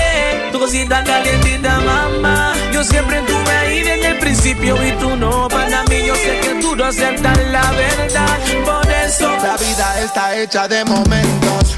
Tu 0.52 0.60
cosita 0.60 1.04
calientita, 1.04 1.80
mamá. 1.82 2.54
Yo 2.72 2.84
siempre 2.84 3.20
estuve 3.20 3.52
ahí 3.52 3.84
desde 3.84 4.08
el 4.08 4.20
principio 4.20 4.76
y 4.86 4.92
tú 4.94 5.16
no. 5.16 5.48
Para 5.50 5.84
mí, 5.84 6.06
yo 6.06 6.16
sé 6.16 6.40
que 6.42 6.52
es 6.58 6.62
duro 6.62 6.86
aceptar 6.86 7.38
la 7.52 7.72
verdad. 7.72 8.40
Por 8.66 8.92
eso, 8.92 9.30
La 9.44 9.58
vida 9.58 10.02
está 10.02 10.36
hecha 10.38 10.68
de 10.68 10.86
momentos. 10.86 11.76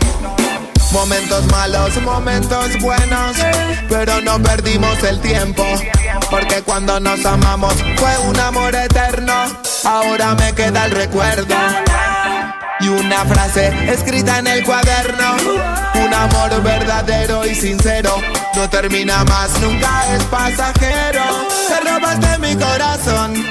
Momentos 0.91 1.45
malos, 1.47 2.01
momentos 2.03 2.79
buenos. 2.79 3.35
Pero 3.89 4.21
no 4.21 4.41
perdimos 4.41 5.03
el 5.03 5.19
tiempo. 5.19 5.65
Porque 6.29 6.61
cuando 6.63 6.99
nos 6.99 7.25
amamos 7.25 7.73
fue 7.97 8.17
un 8.27 8.39
amor 8.39 8.75
eterno. 8.75 9.33
Ahora 9.83 10.35
me 10.35 10.53
queda 10.53 10.85
el 10.85 10.91
recuerdo. 10.91 11.55
Y 12.79 12.87
una 12.89 13.23
frase 13.25 13.91
escrita 13.91 14.39
en 14.39 14.47
el 14.47 14.63
cuaderno. 14.63 15.35
Un 15.95 16.13
amor 16.13 16.61
verdadero 16.61 17.45
y 17.45 17.55
sincero. 17.55 18.15
No 18.55 18.69
termina 18.69 19.23
más, 19.25 19.59
nunca 19.61 20.13
es 20.13 20.23
pasajero. 20.25 21.23
Te 21.67 21.89
robaste 21.89 22.37
mi 22.39 22.55
corazón. 22.55 23.45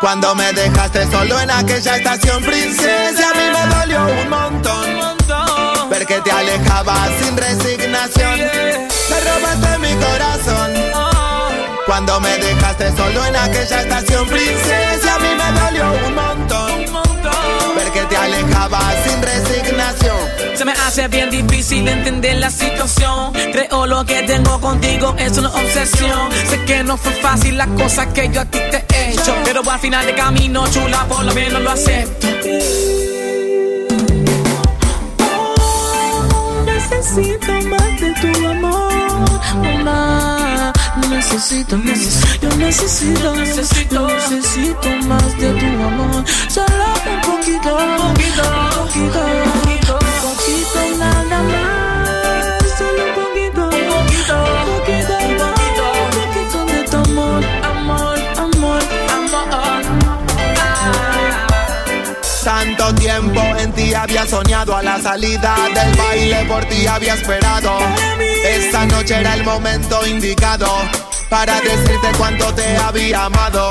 Cuando 0.00 0.34
me 0.34 0.52
dejaste 0.52 1.10
solo 1.10 1.40
en 1.40 1.50
aquella 1.50 1.96
estación 1.96 2.42
princesa, 2.42 3.30
a 3.30 3.34
mí 3.34 3.44
me 3.52 3.74
dolió 3.76 4.22
un 4.22 4.28
montón. 4.28 5.90
Ver 5.90 6.06
que 6.06 6.20
te 6.20 6.30
alejabas 6.30 7.10
sin 7.20 7.36
resignación. 7.36 8.38
Te 8.38 9.20
robaste 9.20 9.78
mi 9.78 9.94
corazón. 9.94 10.89
Cuando 11.90 12.20
me 12.20 12.38
dejaste 12.38 12.96
solo 12.96 13.26
en 13.26 13.34
aquella 13.34 13.80
estación 13.80 14.28
princesa, 14.28 15.16
a 15.16 15.18
mí 15.18 15.26
me 15.36 15.60
dolió 15.60 16.06
un 16.06 16.14
montón. 16.14 17.74
Ver 17.74 17.90
que 17.90 18.02
te 18.02 18.16
alejabas 18.16 18.94
sin 19.04 19.20
resignación. 19.20 20.16
Se 20.54 20.64
me 20.64 20.70
hace 20.70 21.08
bien 21.08 21.30
difícil 21.30 21.88
entender 21.88 22.36
la 22.36 22.48
situación. 22.48 23.32
Creo 23.32 23.86
lo 23.86 24.06
que 24.06 24.22
tengo 24.22 24.60
contigo 24.60 25.16
es 25.18 25.36
una 25.36 25.48
obsesión. 25.48 26.30
Sé 26.48 26.64
que 26.64 26.84
no 26.84 26.96
fue 26.96 27.10
fácil 27.14 27.58
las 27.58 27.66
cosas 27.66 28.06
que 28.14 28.28
yo 28.28 28.42
a 28.42 28.44
ti 28.44 28.60
te 28.70 28.86
he 28.94 29.14
hecho. 29.14 29.34
Pero 29.42 29.68
al 29.68 29.80
final 29.80 30.06
de 30.06 30.14
camino, 30.14 30.68
chula, 30.68 31.04
por 31.08 31.24
lo 31.24 31.34
menos 31.34 31.60
lo 31.60 31.72
acepto. 31.72 32.28
Necesito 36.66 37.52
más 37.68 38.00
de 38.00 38.14
tu 38.20 38.46
amor, 38.46 39.40
mamá. 39.56 40.49
Necesito, 40.96 41.76
necesito, 41.78 42.48
yo 42.48 42.56
necesito, 42.56 43.34
necesito, 43.36 44.06
necesito 44.08 44.88
más 45.06 45.38
de 45.38 45.48
tu 45.52 45.66
amor. 45.66 46.24
Solo 46.48 46.66
un 47.06 47.20
poquito, 47.20 47.76
un 47.76 47.96
poquito, 47.96 48.42
un 48.42 48.86
poquito, 48.86 49.69
había 64.00 64.26
soñado 64.26 64.74
a 64.74 64.82
la 64.82 64.98
salida 64.98 65.54
del 65.74 65.94
baile 65.94 66.44
por 66.46 66.64
ti 66.64 66.86
había 66.86 67.14
esperado. 67.14 67.78
Esta 68.44 68.86
noche 68.86 69.20
era 69.20 69.34
el 69.34 69.44
momento 69.44 70.06
indicado 70.06 70.68
para 71.28 71.60
decirte 71.60 72.08
cuánto 72.16 72.52
te 72.54 72.76
había 72.78 73.26
amado. 73.26 73.70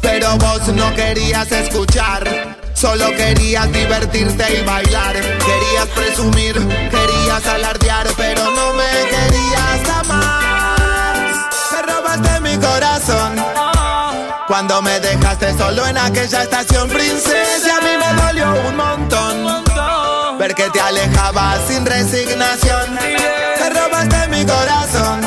Pero 0.00 0.36
vos 0.36 0.68
no 0.68 0.94
querías 0.94 1.50
escuchar, 1.50 2.56
solo 2.72 3.08
querías 3.16 3.70
divertirte 3.72 4.60
y 4.60 4.64
bailar. 4.64 5.14
Querías 5.16 5.88
presumir, 5.94 6.54
querías 6.54 7.44
alardear, 7.46 8.06
pero 8.16 8.44
no 8.44 8.74
me 8.74 8.90
querías 9.10 9.98
amar. 9.98 11.50
Te 11.70 11.82
robaste 11.82 12.40
mi 12.40 12.56
corazón. 12.58 13.44
Cuando 14.46 14.80
me 14.80 14.98
dejaste 15.00 15.58
solo 15.58 15.86
en 15.86 15.98
aquella 15.98 16.42
estación 16.42 16.88
princesa, 16.88 17.80
me 17.82 17.97
dolió 18.38 18.68
un 18.68 18.76
montón. 18.76 20.38
Ver 20.38 20.54
que 20.54 20.70
te 20.70 20.80
alejabas 20.80 21.58
sin 21.66 21.84
resignación. 21.84 22.98
Te 23.58 23.70
robaste 23.70 24.28
mi 24.28 24.44
corazón. 24.44 25.20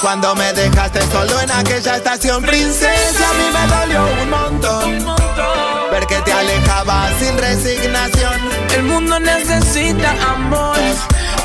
Cuando 0.00 0.34
me 0.34 0.52
dejaste 0.52 1.00
solo 1.10 1.40
en 1.40 1.50
aquella 1.50 1.96
estación 1.96 2.42
princesa, 2.42 3.30
a 3.30 3.34
mí 3.34 3.44
me 3.52 3.74
dolió 3.74 4.22
un 4.22 4.30
montón. 4.30 5.16
Ver 5.90 6.06
que 6.06 6.20
te 6.20 6.32
alejabas 6.32 7.12
sin 7.18 7.38
resignación. 7.38 8.34
El 8.74 8.82
mundo 8.82 9.18
necesita 9.18 10.10
amor. 10.34 10.76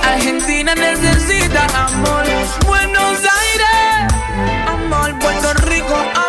Argentina 0.03 0.75
necesita 0.75 1.65
amor. 1.85 2.25
Buenos 2.65 3.17
Aires, 3.19 4.13
amor. 4.67 5.17
Puerto 5.19 5.53
Rico, 5.53 5.95
amor. 5.95 6.28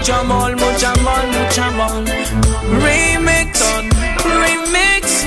Mucho 0.00 0.14
amor, 0.14 0.56
mucho 0.56 0.88
amor, 0.88 1.26
mucho 1.26 1.62
amor. 1.62 2.04
Remix, 2.82 3.60
remix, 4.24 5.26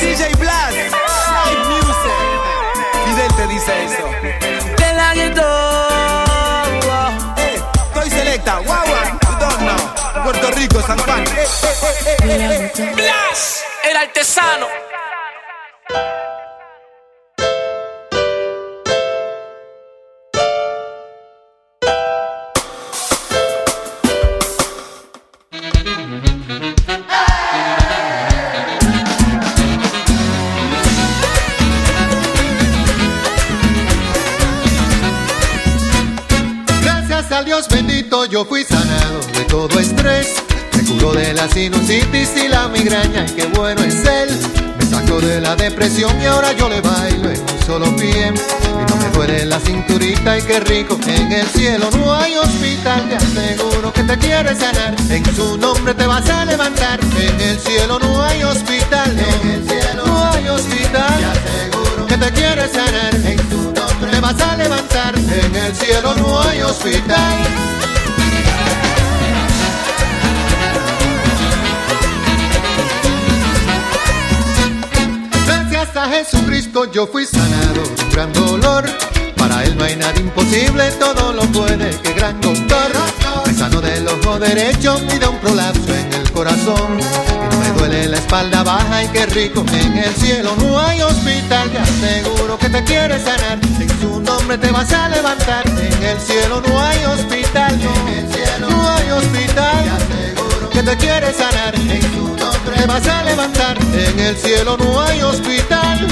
DJ 0.00 0.34
Blas, 0.34 0.74
Live 0.74 1.64
Music. 1.68 2.18
Fidel 3.04 3.34
te 3.36 3.46
dice 3.46 3.84
eso. 3.84 4.04
De 4.76 4.92
la 4.94 5.14
gueto. 5.14 5.46
Eh, 7.36 7.62
estoy 7.86 8.10
selecta, 8.10 8.58
guagua, 8.58 9.16
know. 9.60 10.24
Puerto 10.24 10.50
Rico, 10.50 10.82
San 10.82 10.98
Juan. 10.98 11.22
Eh, 11.22 11.30
eh, 11.30 11.46
eh, 12.24 12.26
eh, 12.26 12.72
eh. 12.76 12.92
Blas, 12.96 13.62
el 13.88 13.96
artesano. 13.96 14.66
Yo 38.28 38.44
fui 38.44 38.64
sanado 38.64 39.20
de 39.34 39.44
todo 39.44 39.78
estrés. 39.78 40.34
Me 40.74 40.82
curó 40.84 41.12
de 41.12 41.32
la 41.32 41.48
sinusitis 41.48 42.30
y 42.36 42.48
la 42.48 42.68
migraña 42.68 43.24
y 43.26 43.32
qué 43.32 43.46
bueno 43.46 43.82
es 43.84 44.04
él. 44.04 44.28
Me 44.78 44.86
sacó 44.86 45.20
de 45.20 45.40
la 45.40 45.54
depresión 45.54 46.20
y 46.20 46.26
ahora 46.26 46.52
yo 46.52 46.68
le 46.68 46.80
bailo 46.80 47.30
en 47.30 47.40
un 47.40 47.62
solo 47.64 47.96
pie. 47.96 48.32
Y 48.32 48.90
no 48.90 48.96
me 48.96 49.08
duele 49.10 49.44
la 49.46 49.60
cinturita 49.60 50.38
y 50.38 50.42
qué 50.42 50.60
rico. 50.60 50.98
En 51.06 51.32
el 51.32 51.46
cielo 51.48 51.88
no 51.92 52.14
hay 52.14 52.36
hospital, 52.36 53.08
te 53.08 53.16
aseguro 53.16 53.92
que 53.92 54.02
te 54.02 54.18
quiere 54.18 54.54
sanar. 54.56 54.94
En 55.08 55.36
su 55.36 55.56
nombre 55.56 55.94
te 55.94 56.06
vas 56.06 56.28
a 56.28 56.44
levantar. 56.44 56.98
En 57.18 57.40
el 57.40 57.58
cielo 57.60 57.98
no 57.98 58.22
hay 58.22 58.42
hospital, 58.42 59.16
en 59.18 59.50
el 59.50 59.68
cielo 59.68 60.06
no 60.06 60.32
hay 60.32 60.48
hospital. 60.48 61.18
Te 61.18 61.24
aseguro 61.24 62.06
que 62.06 62.16
te 62.16 62.30
quiere 62.32 62.68
sanar. 62.68 63.14
En 63.14 63.50
su 63.50 63.72
nombre 63.72 64.10
te 64.10 64.20
vas 64.20 64.40
a 64.40 64.56
levantar. 64.56 65.14
En 65.16 65.56
el 65.56 65.76
cielo 65.76 66.14
no 66.16 66.42
hay 66.42 66.62
hospital. 66.62 67.76
Yo 76.84 77.06
fui 77.06 77.24
sanado 77.24 77.72
de 77.72 78.04
un 78.04 78.10
gran 78.10 78.32
dolor. 78.34 78.84
Para 79.36 79.64
él 79.64 79.78
no 79.78 79.84
hay 79.84 79.96
nada 79.96 80.12
imposible, 80.20 80.90
todo 81.00 81.32
lo 81.32 81.40
puede, 81.44 81.90
que 82.02 82.12
gran 82.12 82.38
doctor. 82.38 82.92
Me 83.46 83.54
sanó 83.54 83.80
del 83.80 84.06
ojo 84.06 84.38
derecho 84.38 85.00
y 85.10 85.18
de 85.18 85.26
un 85.26 85.38
prolapso 85.38 85.94
en 85.94 86.12
el 86.12 86.30
corazón. 86.32 87.00
Y 87.00 87.54
no 87.54 87.60
me 87.60 87.70
duele 87.78 88.08
la 88.08 88.18
espalda 88.18 88.62
baja 88.62 89.02
y 89.02 89.08
qué 89.08 89.24
rico. 89.24 89.64
En 89.72 89.96
el 89.96 90.14
cielo 90.16 90.54
no 90.58 90.78
hay 90.78 91.00
hospital, 91.00 91.70
te 91.70 91.78
aseguro 91.78 92.58
que 92.58 92.68
te 92.68 92.84
quiere 92.84 93.18
sanar. 93.24 93.58
En 93.80 94.00
su 94.00 94.20
nombre 94.20 94.58
te 94.58 94.70
vas 94.70 94.92
a 94.92 95.08
levantar. 95.08 95.66
En 95.66 96.02
el 96.04 96.20
cielo 96.20 96.60
no 96.60 96.78
hay 96.78 97.04
hospital, 97.06 97.72
en 97.72 98.08
el 98.18 98.32
cielo 98.34 98.68
no 98.68 98.90
hay 98.90 99.10
hospital. 99.12 100.15
Que 100.76 100.82
te 100.82 100.96
quiere 100.98 101.32
sanar. 101.32 101.74
En 101.74 102.02
su 102.02 102.36
nombre 102.36 102.76
te 102.76 102.86
vas 102.86 103.08
a 103.08 103.24
levantar. 103.24 103.78
En 103.94 104.20
el 104.20 104.36
cielo 104.36 104.76
no 104.76 105.00
hay 105.00 105.22
hospital. 105.22 106.06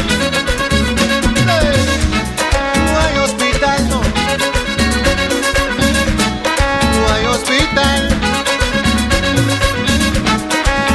No 2.86 2.98
hay 2.98 3.18
hospital, 3.18 3.88
no. 3.90 4.00
No 6.96 7.12
hay 7.12 7.26
hospital. 7.26 8.08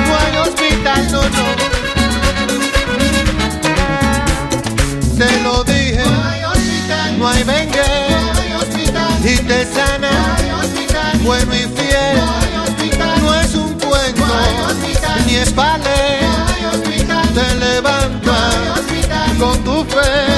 No 0.07 0.17
hay 0.17 0.37
hospital, 0.37 1.11
no, 1.11 1.21
no. 1.21 1.45
Te 5.15 5.41
lo 5.43 5.63
dije. 5.63 6.03
No 6.03 6.23
hay 6.27 6.43
hospital. 6.43 7.19
No 7.19 7.27
hay 7.27 7.43
vengue. 7.43 7.83
No 8.09 8.33
hay 8.33 8.51
hospital. 8.53 9.11
Y 9.23 9.37
te 9.37 9.65
sana. 9.67 10.09
No 10.09 10.33
hay 10.33 10.49
hospital. 10.59 11.19
Bueno 11.19 11.53
y 11.53 11.67
fiel. 11.77 12.17
No 12.17 12.35
hay 12.35 12.48
Ni 15.25 15.35
es 15.35 15.53
ballet. 15.55 16.21
No 16.21 16.47
hay 16.47 16.65
hospital. 16.65 17.29
Te 17.33 17.55
levanta. 17.55 18.51
Con 19.39 19.63
tu 19.63 19.83
fe. 19.85 20.29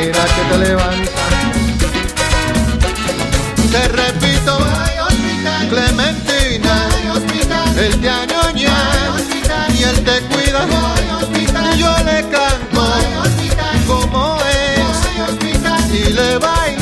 Mira 0.00 0.24
que 0.24 0.42
te 0.50 0.58
levanta. 0.58 1.24
Te 3.70 3.88
repito, 3.88 4.58
Clementina, 5.68 6.88
él 7.76 8.00
te 8.00 8.08
es 16.20 16.38
y 16.68 16.79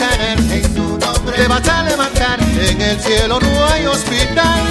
En 0.00 0.74
nombre 0.74 1.46
vas 1.46 1.68
a 1.68 1.84
levantar. 1.84 2.40
En 2.40 2.80
el 2.80 2.98
cielo 2.98 3.38
no 3.38 3.66
hay 3.66 3.86
hospital. 3.86 4.62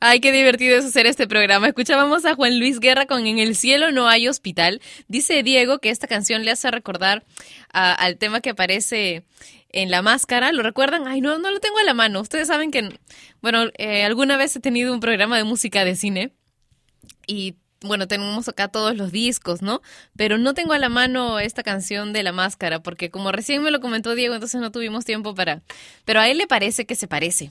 Ay, 0.00 0.20
qué 0.20 0.32
divertido 0.32 0.78
es 0.78 0.86
hacer 0.86 1.06
este 1.06 1.28
programa. 1.28 1.68
Escuchábamos 1.68 2.24
a 2.24 2.34
Juan 2.34 2.58
Luis 2.58 2.80
Guerra 2.80 3.04
con 3.04 3.26
En 3.26 3.38
el 3.38 3.54
cielo 3.54 3.92
no 3.92 4.08
hay 4.08 4.26
hospital. 4.26 4.80
Dice 5.08 5.42
Diego 5.42 5.80
que 5.80 5.90
esta 5.90 6.06
canción 6.06 6.46
le 6.46 6.50
hace 6.50 6.70
recordar 6.70 7.24
al 7.72 8.16
tema 8.16 8.40
que 8.40 8.50
aparece 8.50 9.22
en 9.72 9.90
la 9.90 10.02
máscara. 10.02 10.52
¿Lo 10.52 10.62
recuerdan? 10.62 11.06
Ay, 11.08 11.20
no, 11.20 11.38
no 11.38 11.50
lo 11.50 11.60
tengo 11.60 11.78
a 11.78 11.84
la 11.84 11.94
mano. 11.94 12.20
Ustedes 12.20 12.48
saben 12.48 12.70
que, 12.70 12.98
bueno, 13.40 13.64
eh, 13.78 14.04
alguna 14.04 14.36
vez 14.36 14.54
he 14.56 14.60
tenido 14.60 14.92
un 14.92 15.00
programa 15.00 15.36
de 15.36 15.44
música 15.44 15.84
de 15.84 15.96
cine 15.96 16.32
y 17.26 17.56
bueno, 17.82 18.06
tenemos 18.06 18.48
acá 18.48 18.68
todos 18.68 18.96
los 18.96 19.12
discos, 19.12 19.62
¿no? 19.62 19.82
Pero 20.16 20.38
no 20.38 20.54
tengo 20.54 20.72
a 20.72 20.78
la 20.78 20.88
mano 20.88 21.40
esta 21.40 21.62
canción 21.62 22.12
de 22.12 22.22
La 22.22 22.32
Máscara, 22.32 22.80
porque 22.80 23.10
como 23.10 23.32
recién 23.32 23.62
me 23.62 23.70
lo 23.70 23.80
comentó 23.80 24.14
Diego, 24.14 24.34
entonces 24.34 24.60
no 24.60 24.70
tuvimos 24.70 25.04
tiempo 25.04 25.34
para... 25.34 25.62
Pero 26.04 26.20
a 26.20 26.28
él 26.28 26.38
le 26.38 26.46
parece 26.46 26.86
que 26.86 26.94
se 26.94 27.08
parece 27.08 27.50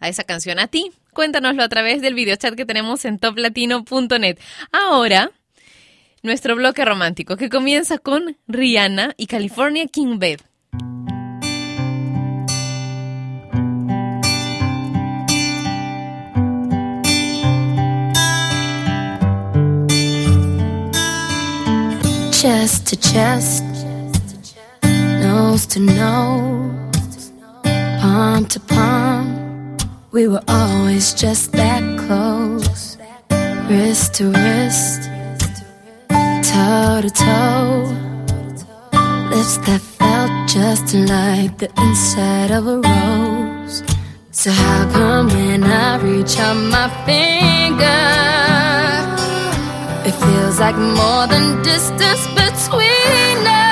a 0.00 0.08
esa 0.08 0.24
canción. 0.24 0.58
A 0.58 0.68
ti, 0.68 0.92
cuéntanoslo 1.12 1.62
a 1.62 1.68
través 1.68 2.02
del 2.02 2.14
videochat 2.14 2.54
que 2.54 2.66
tenemos 2.66 3.04
en 3.04 3.18
toplatino.net. 3.18 4.38
Ahora, 4.70 5.32
nuestro 6.22 6.56
bloque 6.56 6.84
romántico, 6.84 7.36
que 7.36 7.48
comienza 7.48 7.98
con 7.98 8.36
Rihanna 8.46 9.14
y 9.16 9.26
California 9.26 9.86
King 9.86 10.18
Bed. 10.18 10.40
Chest 22.44 22.86
to 22.86 22.96
chest, 22.96 23.64
nose 24.82 25.64
to 25.64 25.80
nose, 25.80 27.32
palm 27.62 28.44
to 28.44 28.60
palm. 28.60 29.78
We 30.12 30.28
were 30.28 30.42
always 30.46 31.14
just 31.14 31.52
that 31.52 31.82
close, 32.00 32.98
wrist 33.66 34.12
to 34.16 34.24
wrist, 34.26 35.08
toe 36.50 37.00
to 37.00 37.10
toe. 37.24 37.96
Lips 39.30 39.56
that 39.66 39.80
felt 39.80 40.46
just 40.46 40.92
like 40.92 41.56
the 41.56 41.70
inside 41.78 42.50
of 42.50 42.66
a 42.66 42.76
rose. 42.76 43.82
So 44.32 44.50
how 44.50 44.90
come 44.92 45.28
when 45.28 45.64
I 45.64 45.96
reach 45.96 46.38
out 46.38 46.58
my 46.76 46.90
finger? 47.06 48.53
It 50.06 50.12
feels 50.12 50.60
like 50.60 50.76
more 50.76 51.26
than 51.26 51.62
distance 51.62 52.26
between 52.36 53.46
us. 53.46 53.63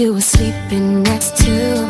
You 0.00 0.14
were 0.14 0.22
sleeping 0.22 1.02
next 1.02 1.36
to 1.44 1.50
me 1.50 1.89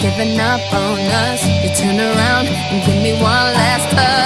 giving 0.00 0.38
up 0.38 0.60
on 0.72 0.98
us. 0.98 1.42
You 1.62 1.70
turn 1.74 1.98
around 1.98 2.46
and 2.48 2.84
give 2.86 3.02
me 3.02 3.12
one 3.12 3.52
last 3.52 3.92
hug. 3.92 4.17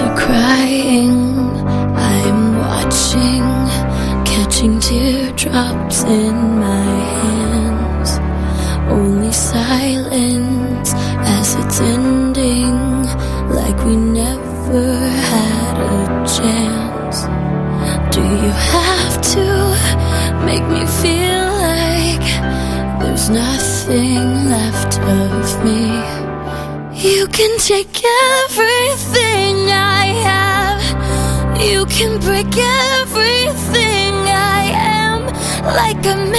to 0.00 0.14
cry. 0.16 0.69
like 35.92 36.06
a 36.06 36.29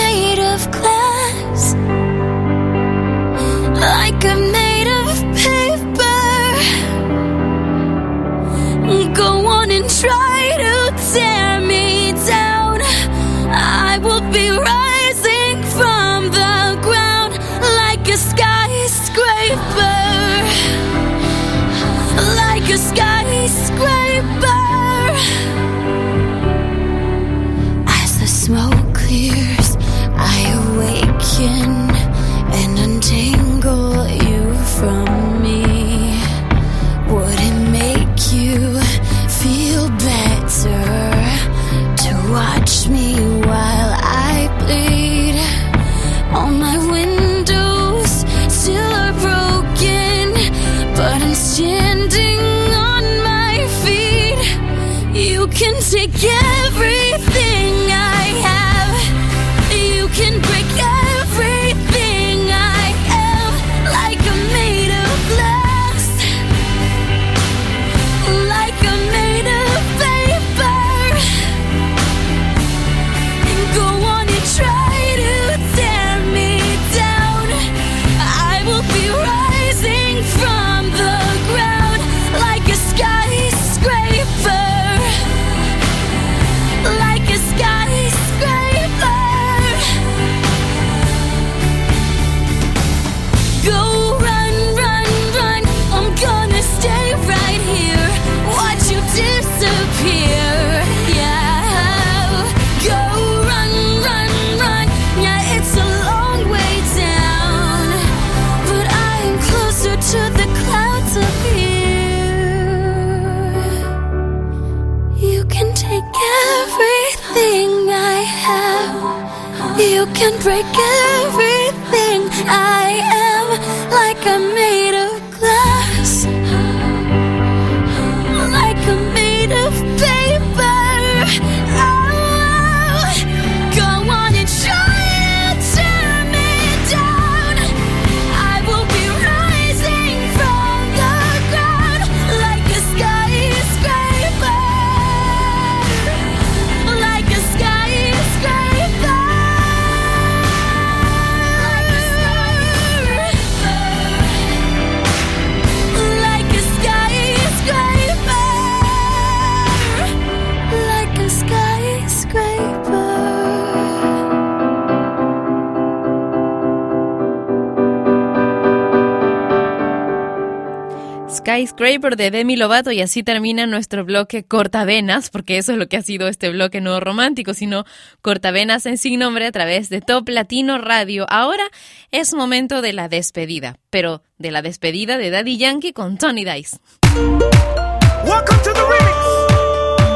Skyscraper 171.67 172.15
de 172.15 172.31
Demi 172.31 172.55
Lovato 172.55 172.91
y 172.91 173.01
así 173.01 173.23
termina 173.23 173.67
nuestro 173.67 174.03
bloque 174.03 174.43
Cortavenas, 174.43 175.29
porque 175.29 175.57
eso 175.57 175.73
es 175.73 175.77
lo 175.77 175.87
que 175.87 175.97
ha 175.97 176.01
sido 176.01 176.27
este 176.27 176.49
bloque 176.49 176.81
no 176.81 176.99
romántico, 176.99 177.53
sino 177.53 177.85
Cortavenas 178.21 178.85
en 178.85 178.97
sin 178.97 179.19
nombre 179.19 179.45
a 179.45 179.51
través 179.51 179.89
de 179.89 180.01
Top 180.01 180.27
Latino 180.29 180.77
Radio. 180.77 181.25
Ahora 181.29 181.63
es 182.11 182.33
momento 182.33 182.81
de 182.81 182.93
la 182.93 183.09
despedida, 183.09 183.77
pero 183.89 184.23
de 184.37 184.51
la 184.51 184.61
despedida 184.61 185.17
de 185.17 185.29
Daddy 185.29 185.57
Yankee 185.57 185.93
con 185.93 186.17
Tony 186.17 186.45
Dice. 186.45 186.77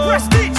Remix. 0.07 0.54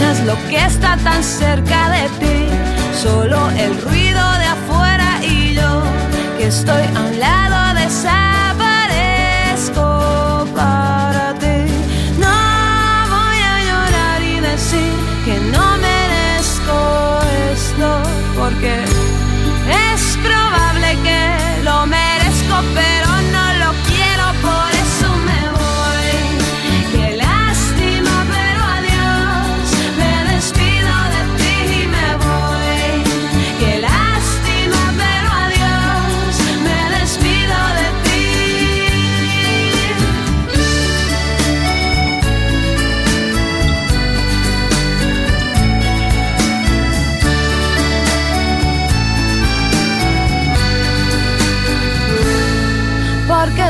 lo 0.00 0.34
que 0.48 0.56
está 0.56 0.96
tan 0.96 1.22
cerca 1.22 1.90
de 1.90 2.08
ti, 2.18 2.48
solo 3.02 3.50
el 3.50 3.78
ruido 3.82 4.32
de 4.38 4.46
afuera 4.46 5.20
y 5.22 5.54
yo 5.54 5.82
que 6.38 6.46
estoy 6.46 6.82
a 6.96 7.00
un 7.00 7.20
lado 7.20 7.74
de 7.74 7.84
esa 7.84 8.31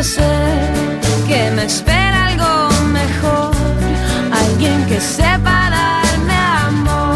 que 0.02 1.50
me 1.54 1.64
espera 1.64 2.26
algo 2.26 2.70
mejor. 2.86 3.52
Alguien 4.32 4.84
que 4.86 5.00
sepa 5.00 5.70
darme 5.70 6.34
amor. 6.66 7.14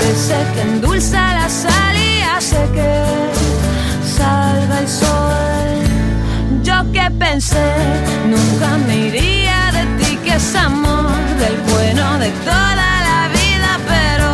De 0.00 0.10
ese 0.10 0.38
que 0.54 0.62
endulza 0.62 1.34
la 1.34 1.48
sal 1.48 1.96
y 1.96 2.22
hace 2.22 2.58
que 2.74 2.92
salga 4.18 4.80
el 4.80 4.88
sol. 4.88 5.70
Yo 6.64 6.74
que 6.92 7.08
pensé, 7.24 7.72
nunca 8.26 8.78
me 8.84 8.96
iría 9.06 9.70
de 9.72 9.84
ti, 9.98 10.16
que 10.24 10.34
es 10.34 10.56
amor 10.56 11.12
del 11.38 11.56
bueno 11.72 12.18
de 12.18 12.30
toda 12.50 12.90
la 13.08 13.28
vida, 13.38 13.78
pero 13.86 14.28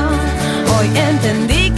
hoy 0.74 0.88
entendí 0.96 1.69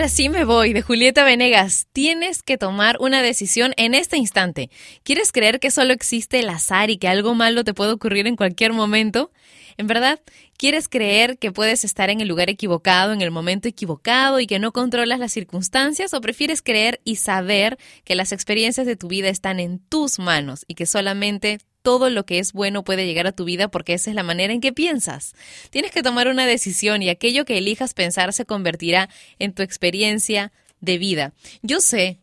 Ahora 0.00 0.08
sí 0.08 0.30
me 0.30 0.46
voy, 0.46 0.72
de 0.72 0.80
Julieta 0.80 1.24
Venegas. 1.24 1.86
Tienes 1.92 2.42
que 2.42 2.56
tomar 2.56 2.96
una 3.00 3.20
decisión 3.20 3.74
en 3.76 3.92
este 3.92 4.16
instante. 4.16 4.70
¿Quieres 5.02 5.30
creer 5.30 5.60
que 5.60 5.70
solo 5.70 5.92
existe 5.92 6.38
el 6.38 6.48
azar 6.48 6.88
y 6.88 6.96
que 6.96 7.06
algo 7.06 7.34
malo 7.34 7.64
te 7.64 7.74
puede 7.74 7.92
ocurrir 7.92 8.26
en 8.26 8.34
cualquier 8.34 8.72
momento? 8.72 9.30
¿En 9.76 9.86
verdad? 9.88 10.18
¿Quieres 10.56 10.88
creer 10.88 11.36
que 11.36 11.52
puedes 11.52 11.84
estar 11.84 12.08
en 12.08 12.22
el 12.22 12.28
lugar 12.28 12.48
equivocado, 12.48 13.12
en 13.12 13.20
el 13.20 13.30
momento 13.30 13.68
equivocado 13.68 14.40
y 14.40 14.46
que 14.46 14.58
no 14.58 14.72
controlas 14.72 15.18
las 15.18 15.32
circunstancias? 15.32 16.14
¿O 16.14 16.22
prefieres 16.22 16.62
creer 16.62 17.02
y 17.04 17.16
saber 17.16 17.76
que 18.02 18.14
las 18.14 18.32
experiencias 18.32 18.86
de 18.86 18.96
tu 18.96 19.06
vida 19.06 19.28
están 19.28 19.60
en 19.60 19.80
tus 19.80 20.18
manos 20.18 20.64
y 20.66 20.76
que 20.76 20.86
solamente 20.86 21.58
todo 21.82 22.10
lo 22.10 22.26
que 22.26 22.38
es 22.38 22.52
bueno 22.52 22.84
puede 22.84 23.06
llegar 23.06 23.26
a 23.26 23.32
tu 23.32 23.44
vida 23.44 23.68
porque 23.68 23.94
esa 23.94 24.10
es 24.10 24.16
la 24.16 24.22
manera 24.22 24.52
en 24.52 24.60
que 24.60 24.72
piensas. 24.72 25.34
Tienes 25.70 25.92
que 25.92 26.02
tomar 26.02 26.28
una 26.28 26.46
decisión 26.46 27.02
y 27.02 27.08
aquello 27.08 27.44
que 27.44 27.58
elijas 27.58 27.94
pensar 27.94 28.32
se 28.32 28.44
convertirá 28.44 29.08
en 29.38 29.54
tu 29.54 29.62
experiencia 29.62 30.52
de 30.80 30.98
vida. 30.98 31.32
Yo 31.62 31.80
sé, 31.80 32.20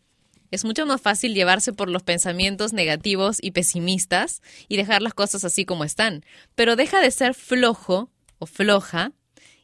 es 0.51 0.63
mucho 0.63 0.85
más 0.85 1.01
fácil 1.01 1.33
llevarse 1.33 1.73
por 1.73 1.89
los 1.89 2.03
pensamientos 2.03 2.73
negativos 2.73 3.37
y 3.41 3.51
pesimistas 3.51 4.41
y 4.67 4.77
dejar 4.77 5.01
las 5.01 5.13
cosas 5.13 5.43
así 5.43 5.65
como 5.65 5.83
están, 5.83 6.23
pero 6.55 6.75
deja 6.75 7.01
de 7.01 7.11
ser 7.11 7.33
flojo 7.33 8.09
o 8.39 8.45
floja 8.45 9.11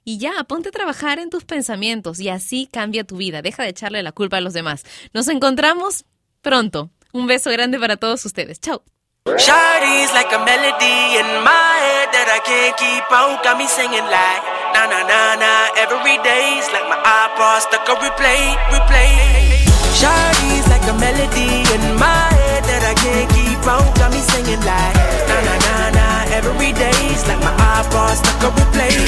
y 0.06 0.18
ya, 0.18 0.44
ponte 0.44 0.70
a 0.70 0.72
trabajar 0.72 1.20
en 1.20 1.30
tus 1.30 1.46
pensamientos 1.46 2.20
y 2.20 2.30
así 2.30 2.68
cambia 2.70 3.06
tu 3.06 3.18
vida. 3.18 3.42
Deja 3.42 3.64
de 3.64 3.70
echarle 3.70 4.04
la 4.04 4.12
culpa 4.12 4.38
a 4.38 4.42
los 4.42 4.54
demás. 4.54 4.84
Nos 5.14 5.28
encontramos 5.30 6.06
pronto. 6.42 6.92
Un 7.14 7.28
beso 7.28 7.50
grande 7.52 7.80
para 7.80 7.96
todos 7.96 8.26
ustedes. 8.26 8.60
Chao. 8.60 8.84
Shawty's 9.24 10.12
like 10.12 10.36
a 10.36 10.40
melody 10.44 11.16
in 11.16 11.28
my 11.48 11.74
head 11.80 12.12
that 12.12 12.28
I 12.28 12.44
can't 12.44 12.76
keep 12.76 13.08
out. 13.08 13.40
Got 13.40 13.56
me 13.56 13.72
singing 13.72 14.04
like 14.04 14.44
na 14.76 14.84
na 14.84 15.00
na 15.00 15.40
na 15.40 15.52
every 15.80 16.20
day's 16.20 16.68
like 16.76 16.84
my 16.92 17.00
iPod 17.00 17.64
stuck 17.64 17.88
on 17.88 18.04
replay, 18.04 18.52
replay. 18.68 19.64
Shawty's 19.96 20.68
like 20.68 20.84
a 20.92 20.96
melody 21.00 21.64
in 21.72 21.84
my 21.96 22.30
head 22.36 22.68
that 22.68 22.84
I 22.84 22.94
can't 23.00 23.32
keep 23.32 23.64
out. 23.64 23.96
Got 23.96 24.12
me 24.12 24.20
singing 24.20 24.60
like 24.68 24.96
na 25.32 25.38
na 25.40 25.56
na 25.56 25.76
na 25.96 26.08
every 26.36 26.76
day's 26.76 27.24
like 27.24 27.40
my 27.40 27.56
iPod 27.80 28.20
stuck 28.20 28.44
on 28.44 28.52
replay, 28.60 29.08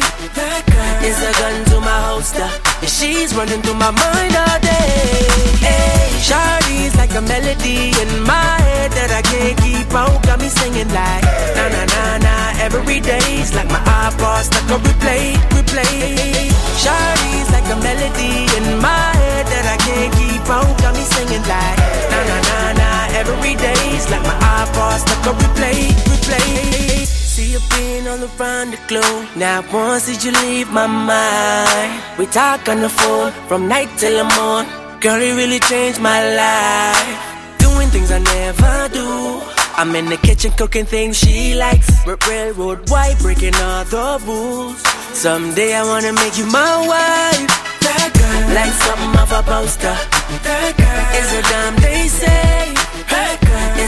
That 0.35 0.63
girl 0.71 0.97
is 1.03 1.19
a 1.19 1.31
gun 1.39 1.65
to 1.71 1.77
my 1.81 1.99
holster. 2.07 2.47
And 2.81 2.89
she's 2.89 3.35
running 3.35 3.61
through 3.61 3.79
my 3.79 3.91
mind 3.91 4.33
all 4.35 4.59
day. 4.63 5.27
Hey, 5.59 6.07
Shawty's 6.23 6.95
like 6.95 7.13
a 7.15 7.21
melody 7.21 7.91
in 7.99 8.11
my 8.23 8.55
head 8.63 8.91
that 8.95 9.11
I 9.11 9.21
can't 9.21 9.57
keep 9.59 9.91
out. 9.93 10.23
Got 10.23 10.39
me 10.39 10.49
singing 10.49 10.87
like 10.89 11.23
na 11.55 11.67
na 11.67 11.83
na 11.83 12.03
na 12.23 12.35
every 12.63 12.99
day's 12.99 13.53
like 13.53 13.67
my 13.67 13.81
iPod 14.07 14.47
stuck 14.47 14.69
on 14.71 14.79
replay, 14.87 15.35
replay. 15.51 16.49
Shawty's 16.79 17.49
like 17.51 17.67
a 17.67 17.77
melody 17.83 18.47
in 18.55 18.79
my 18.79 19.11
head 19.19 19.45
that 19.51 19.65
I 19.67 19.77
can't 19.83 20.11
keep 20.15 20.47
out. 20.47 20.71
Got 20.79 20.95
me 20.95 21.03
singing 21.03 21.43
like 21.43 21.77
na 22.07 22.19
na 22.23 22.37
na 22.47 22.59
na 22.79 22.89
every 23.19 23.55
day's 23.59 24.07
like 24.09 24.23
my 24.23 24.37
iPod 24.63 25.03
stuck 25.03 25.27
on 25.27 25.35
replay, 25.43 25.91
replay. 26.07 26.90
See 27.31 27.53
you 27.53 27.59
being 27.77 28.09
all 28.09 28.19
around 28.19 28.71
the 28.71 28.79
globe. 28.89 29.25
Now 29.37 29.63
once 29.71 30.05
did 30.05 30.21
you 30.21 30.33
leave 30.43 30.69
my 30.69 30.85
mind? 30.85 32.19
We 32.19 32.25
talk 32.25 32.67
on 32.67 32.81
the 32.81 32.89
phone 32.89 33.31
from 33.47 33.69
night 33.69 33.87
till 33.97 34.17
the 34.19 34.27
morn. 34.35 34.65
Girl, 34.99 35.21
it 35.21 35.33
really 35.37 35.59
changed 35.59 36.01
my 36.01 36.19
life. 36.35 37.57
Doing 37.57 37.87
things 37.87 38.11
I 38.11 38.19
never 38.19 38.89
do. 38.91 39.07
I'm 39.79 39.95
in 39.95 40.07
the 40.09 40.17
kitchen 40.17 40.51
cooking 40.57 40.83
things 40.83 41.17
she 41.17 41.55
likes. 41.55 41.89
Railroad 42.27 42.89
white, 42.89 43.17
breaking 43.21 43.55
all 43.55 43.85
the 43.85 44.19
rules. 44.27 44.81
Someday 45.15 45.73
I 45.73 45.83
wanna 45.85 46.11
make 46.11 46.37
you 46.37 46.47
my 46.47 46.75
wife. 46.91 47.47
That 47.79 48.11
girl, 48.11 48.43
like 48.57 48.75
something 48.83 49.15
off 49.21 49.31
a 49.31 49.41
poster. 49.41 49.95
That 50.43 50.75
girl 50.75 51.03
is 51.15 51.31
a 51.39 51.41
dime 51.49 51.75
they 51.79 52.07
say. 52.09 52.80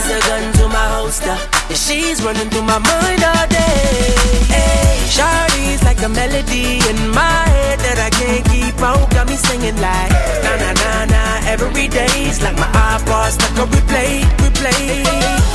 Is 0.04 0.10
a 0.10 0.20
gun 0.28 0.52
to 0.60 0.68
my 0.68 0.86
holster. 0.92 1.32
And 1.70 1.78
she's 1.78 2.20
running 2.22 2.50
through 2.50 2.68
my 2.68 2.76
mind 2.76 3.24
all 3.24 3.46
day. 3.48 4.12
Hey, 4.52 5.00
Shawty's 5.08 5.82
like 5.82 6.02
a 6.04 6.10
melody 6.10 6.84
in 6.92 7.08
my 7.08 7.40
head 7.48 7.78
that 7.80 7.96
I 7.96 8.10
can't 8.12 8.44
keep 8.52 8.76
out. 8.84 9.08
Got 9.16 9.32
me 9.32 9.36
singing 9.36 9.76
like 9.80 10.12
na 10.44 10.60
na 10.60 10.70
na 10.76 10.90
na 11.08 11.22
every 11.48 11.88
day's 11.88 12.42
like 12.44 12.56
my 12.60 12.68
iPod 12.92 13.32
stuck 13.32 13.56
on 13.56 13.68
replay, 13.72 14.20
replay. 14.44 15.08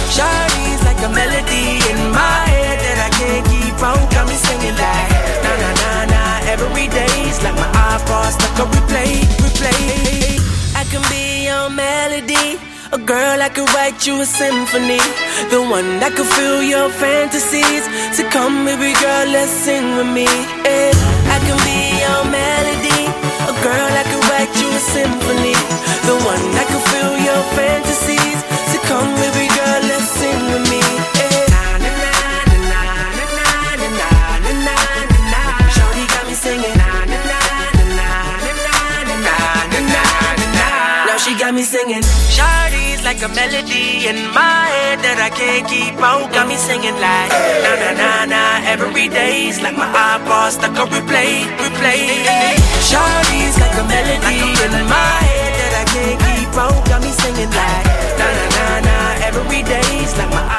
Shawty's 0.09 0.81
like 0.81 0.97
a 1.05 1.11
melody 1.13 1.85
in 1.85 1.99
my 2.09 2.41
head 2.49 2.81
that 2.81 2.97
I 3.05 3.09
can't 3.21 3.45
keep 3.53 3.77
out. 3.85 4.01
Got 4.09 4.25
me 4.25 4.33
singing 4.33 4.73
like 4.81 5.13
na 5.45 5.51
na 5.61 5.69
na 5.77 5.91
na 6.09 6.21
every 6.49 6.89
day's 6.89 7.37
like 7.45 7.53
my 7.53 7.69
iPod 7.93 8.33
stuck 8.33 8.65
on 8.65 8.67
replay, 8.73 9.13
replay. 9.45 10.41
I 10.73 10.89
can 10.89 11.05
be 11.05 11.45
your 11.45 11.69
melody. 11.69 12.57
A 12.91 12.97
girl 12.97 13.37
that 13.37 13.53
could 13.53 13.69
write 13.77 14.01
you 14.09 14.17
a 14.17 14.25
symphony. 14.25 14.97
The 15.53 15.61
one 15.61 16.01
that 16.01 16.17
could 16.17 16.25
fill 16.25 16.65
your 16.65 16.89
fantasies. 16.89 17.85
So 18.17 18.25
come, 18.33 18.65
baby 18.65 18.97
girl, 18.97 19.29
let's 19.29 19.53
sing 19.53 19.93
with 19.93 20.09
me. 20.09 20.25
Yeah. 20.65 20.89
I 21.29 21.37
can 21.45 21.53
be 21.69 22.01
your 22.01 22.21
melody. 22.33 23.05
A 23.45 23.53
girl 23.61 23.87
that 23.93 24.09
could 24.09 24.25
write 24.33 24.49
you 24.57 24.69
a 24.73 24.81
symphony. 24.81 25.53
The 26.09 26.17
one 26.17 26.43
that 26.57 26.65
could 26.65 26.85
fill 26.89 27.13
your 27.21 27.41
fantasies. 27.53 28.41
So 28.73 28.81
come, 28.89 29.13
baby 29.21 29.45
girl, 29.53 29.81
let's 29.85 30.09
sing 30.17 30.28
got 41.49 41.55
me 41.55 41.63
singing. 41.63 42.03
Shawty's 42.29 43.01
like 43.03 43.23
a 43.23 43.29
melody 43.29 44.05
in 44.05 44.17
my 44.37 44.69
head 44.69 45.01
that 45.01 45.17
I 45.17 45.33
can't 45.33 45.65
keep 45.65 45.97
out. 45.97 46.29
Got 46.29 46.45
me 46.47 46.53
singing 46.53 46.93
like 47.01 47.33
na 47.65 47.73
na 47.73 47.89
na 47.97 48.11
na 48.29 48.41
every 48.69 49.09
day's 49.09 49.57
like 49.57 49.73
my 49.73 49.89
iPod 49.89 50.51
stuck 50.53 50.77
on 50.77 50.93
replay, 50.93 51.49
replay. 51.57 52.53
Shawty's 52.85 53.57
like 53.57 53.73
a 53.81 53.85
melody 53.89 54.45
in 54.61 54.73
my 54.93 55.17
head 55.25 55.51
that 55.57 55.73
I 55.81 55.85
can't 55.89 56.19
keep 56.21 56.53
out. 56.53 56.85
Got 56.85 57.01
me 57.01 57.09
singing 57.17 57.49
like 57.49 57.85
na 58.21 58.27
na 58.29 58.45
na 58.53 58.65
na 58.85 58.97
every 59.25 59.63
day's 59.65 60.13
like 60.21 60.29
my 60.29 60.58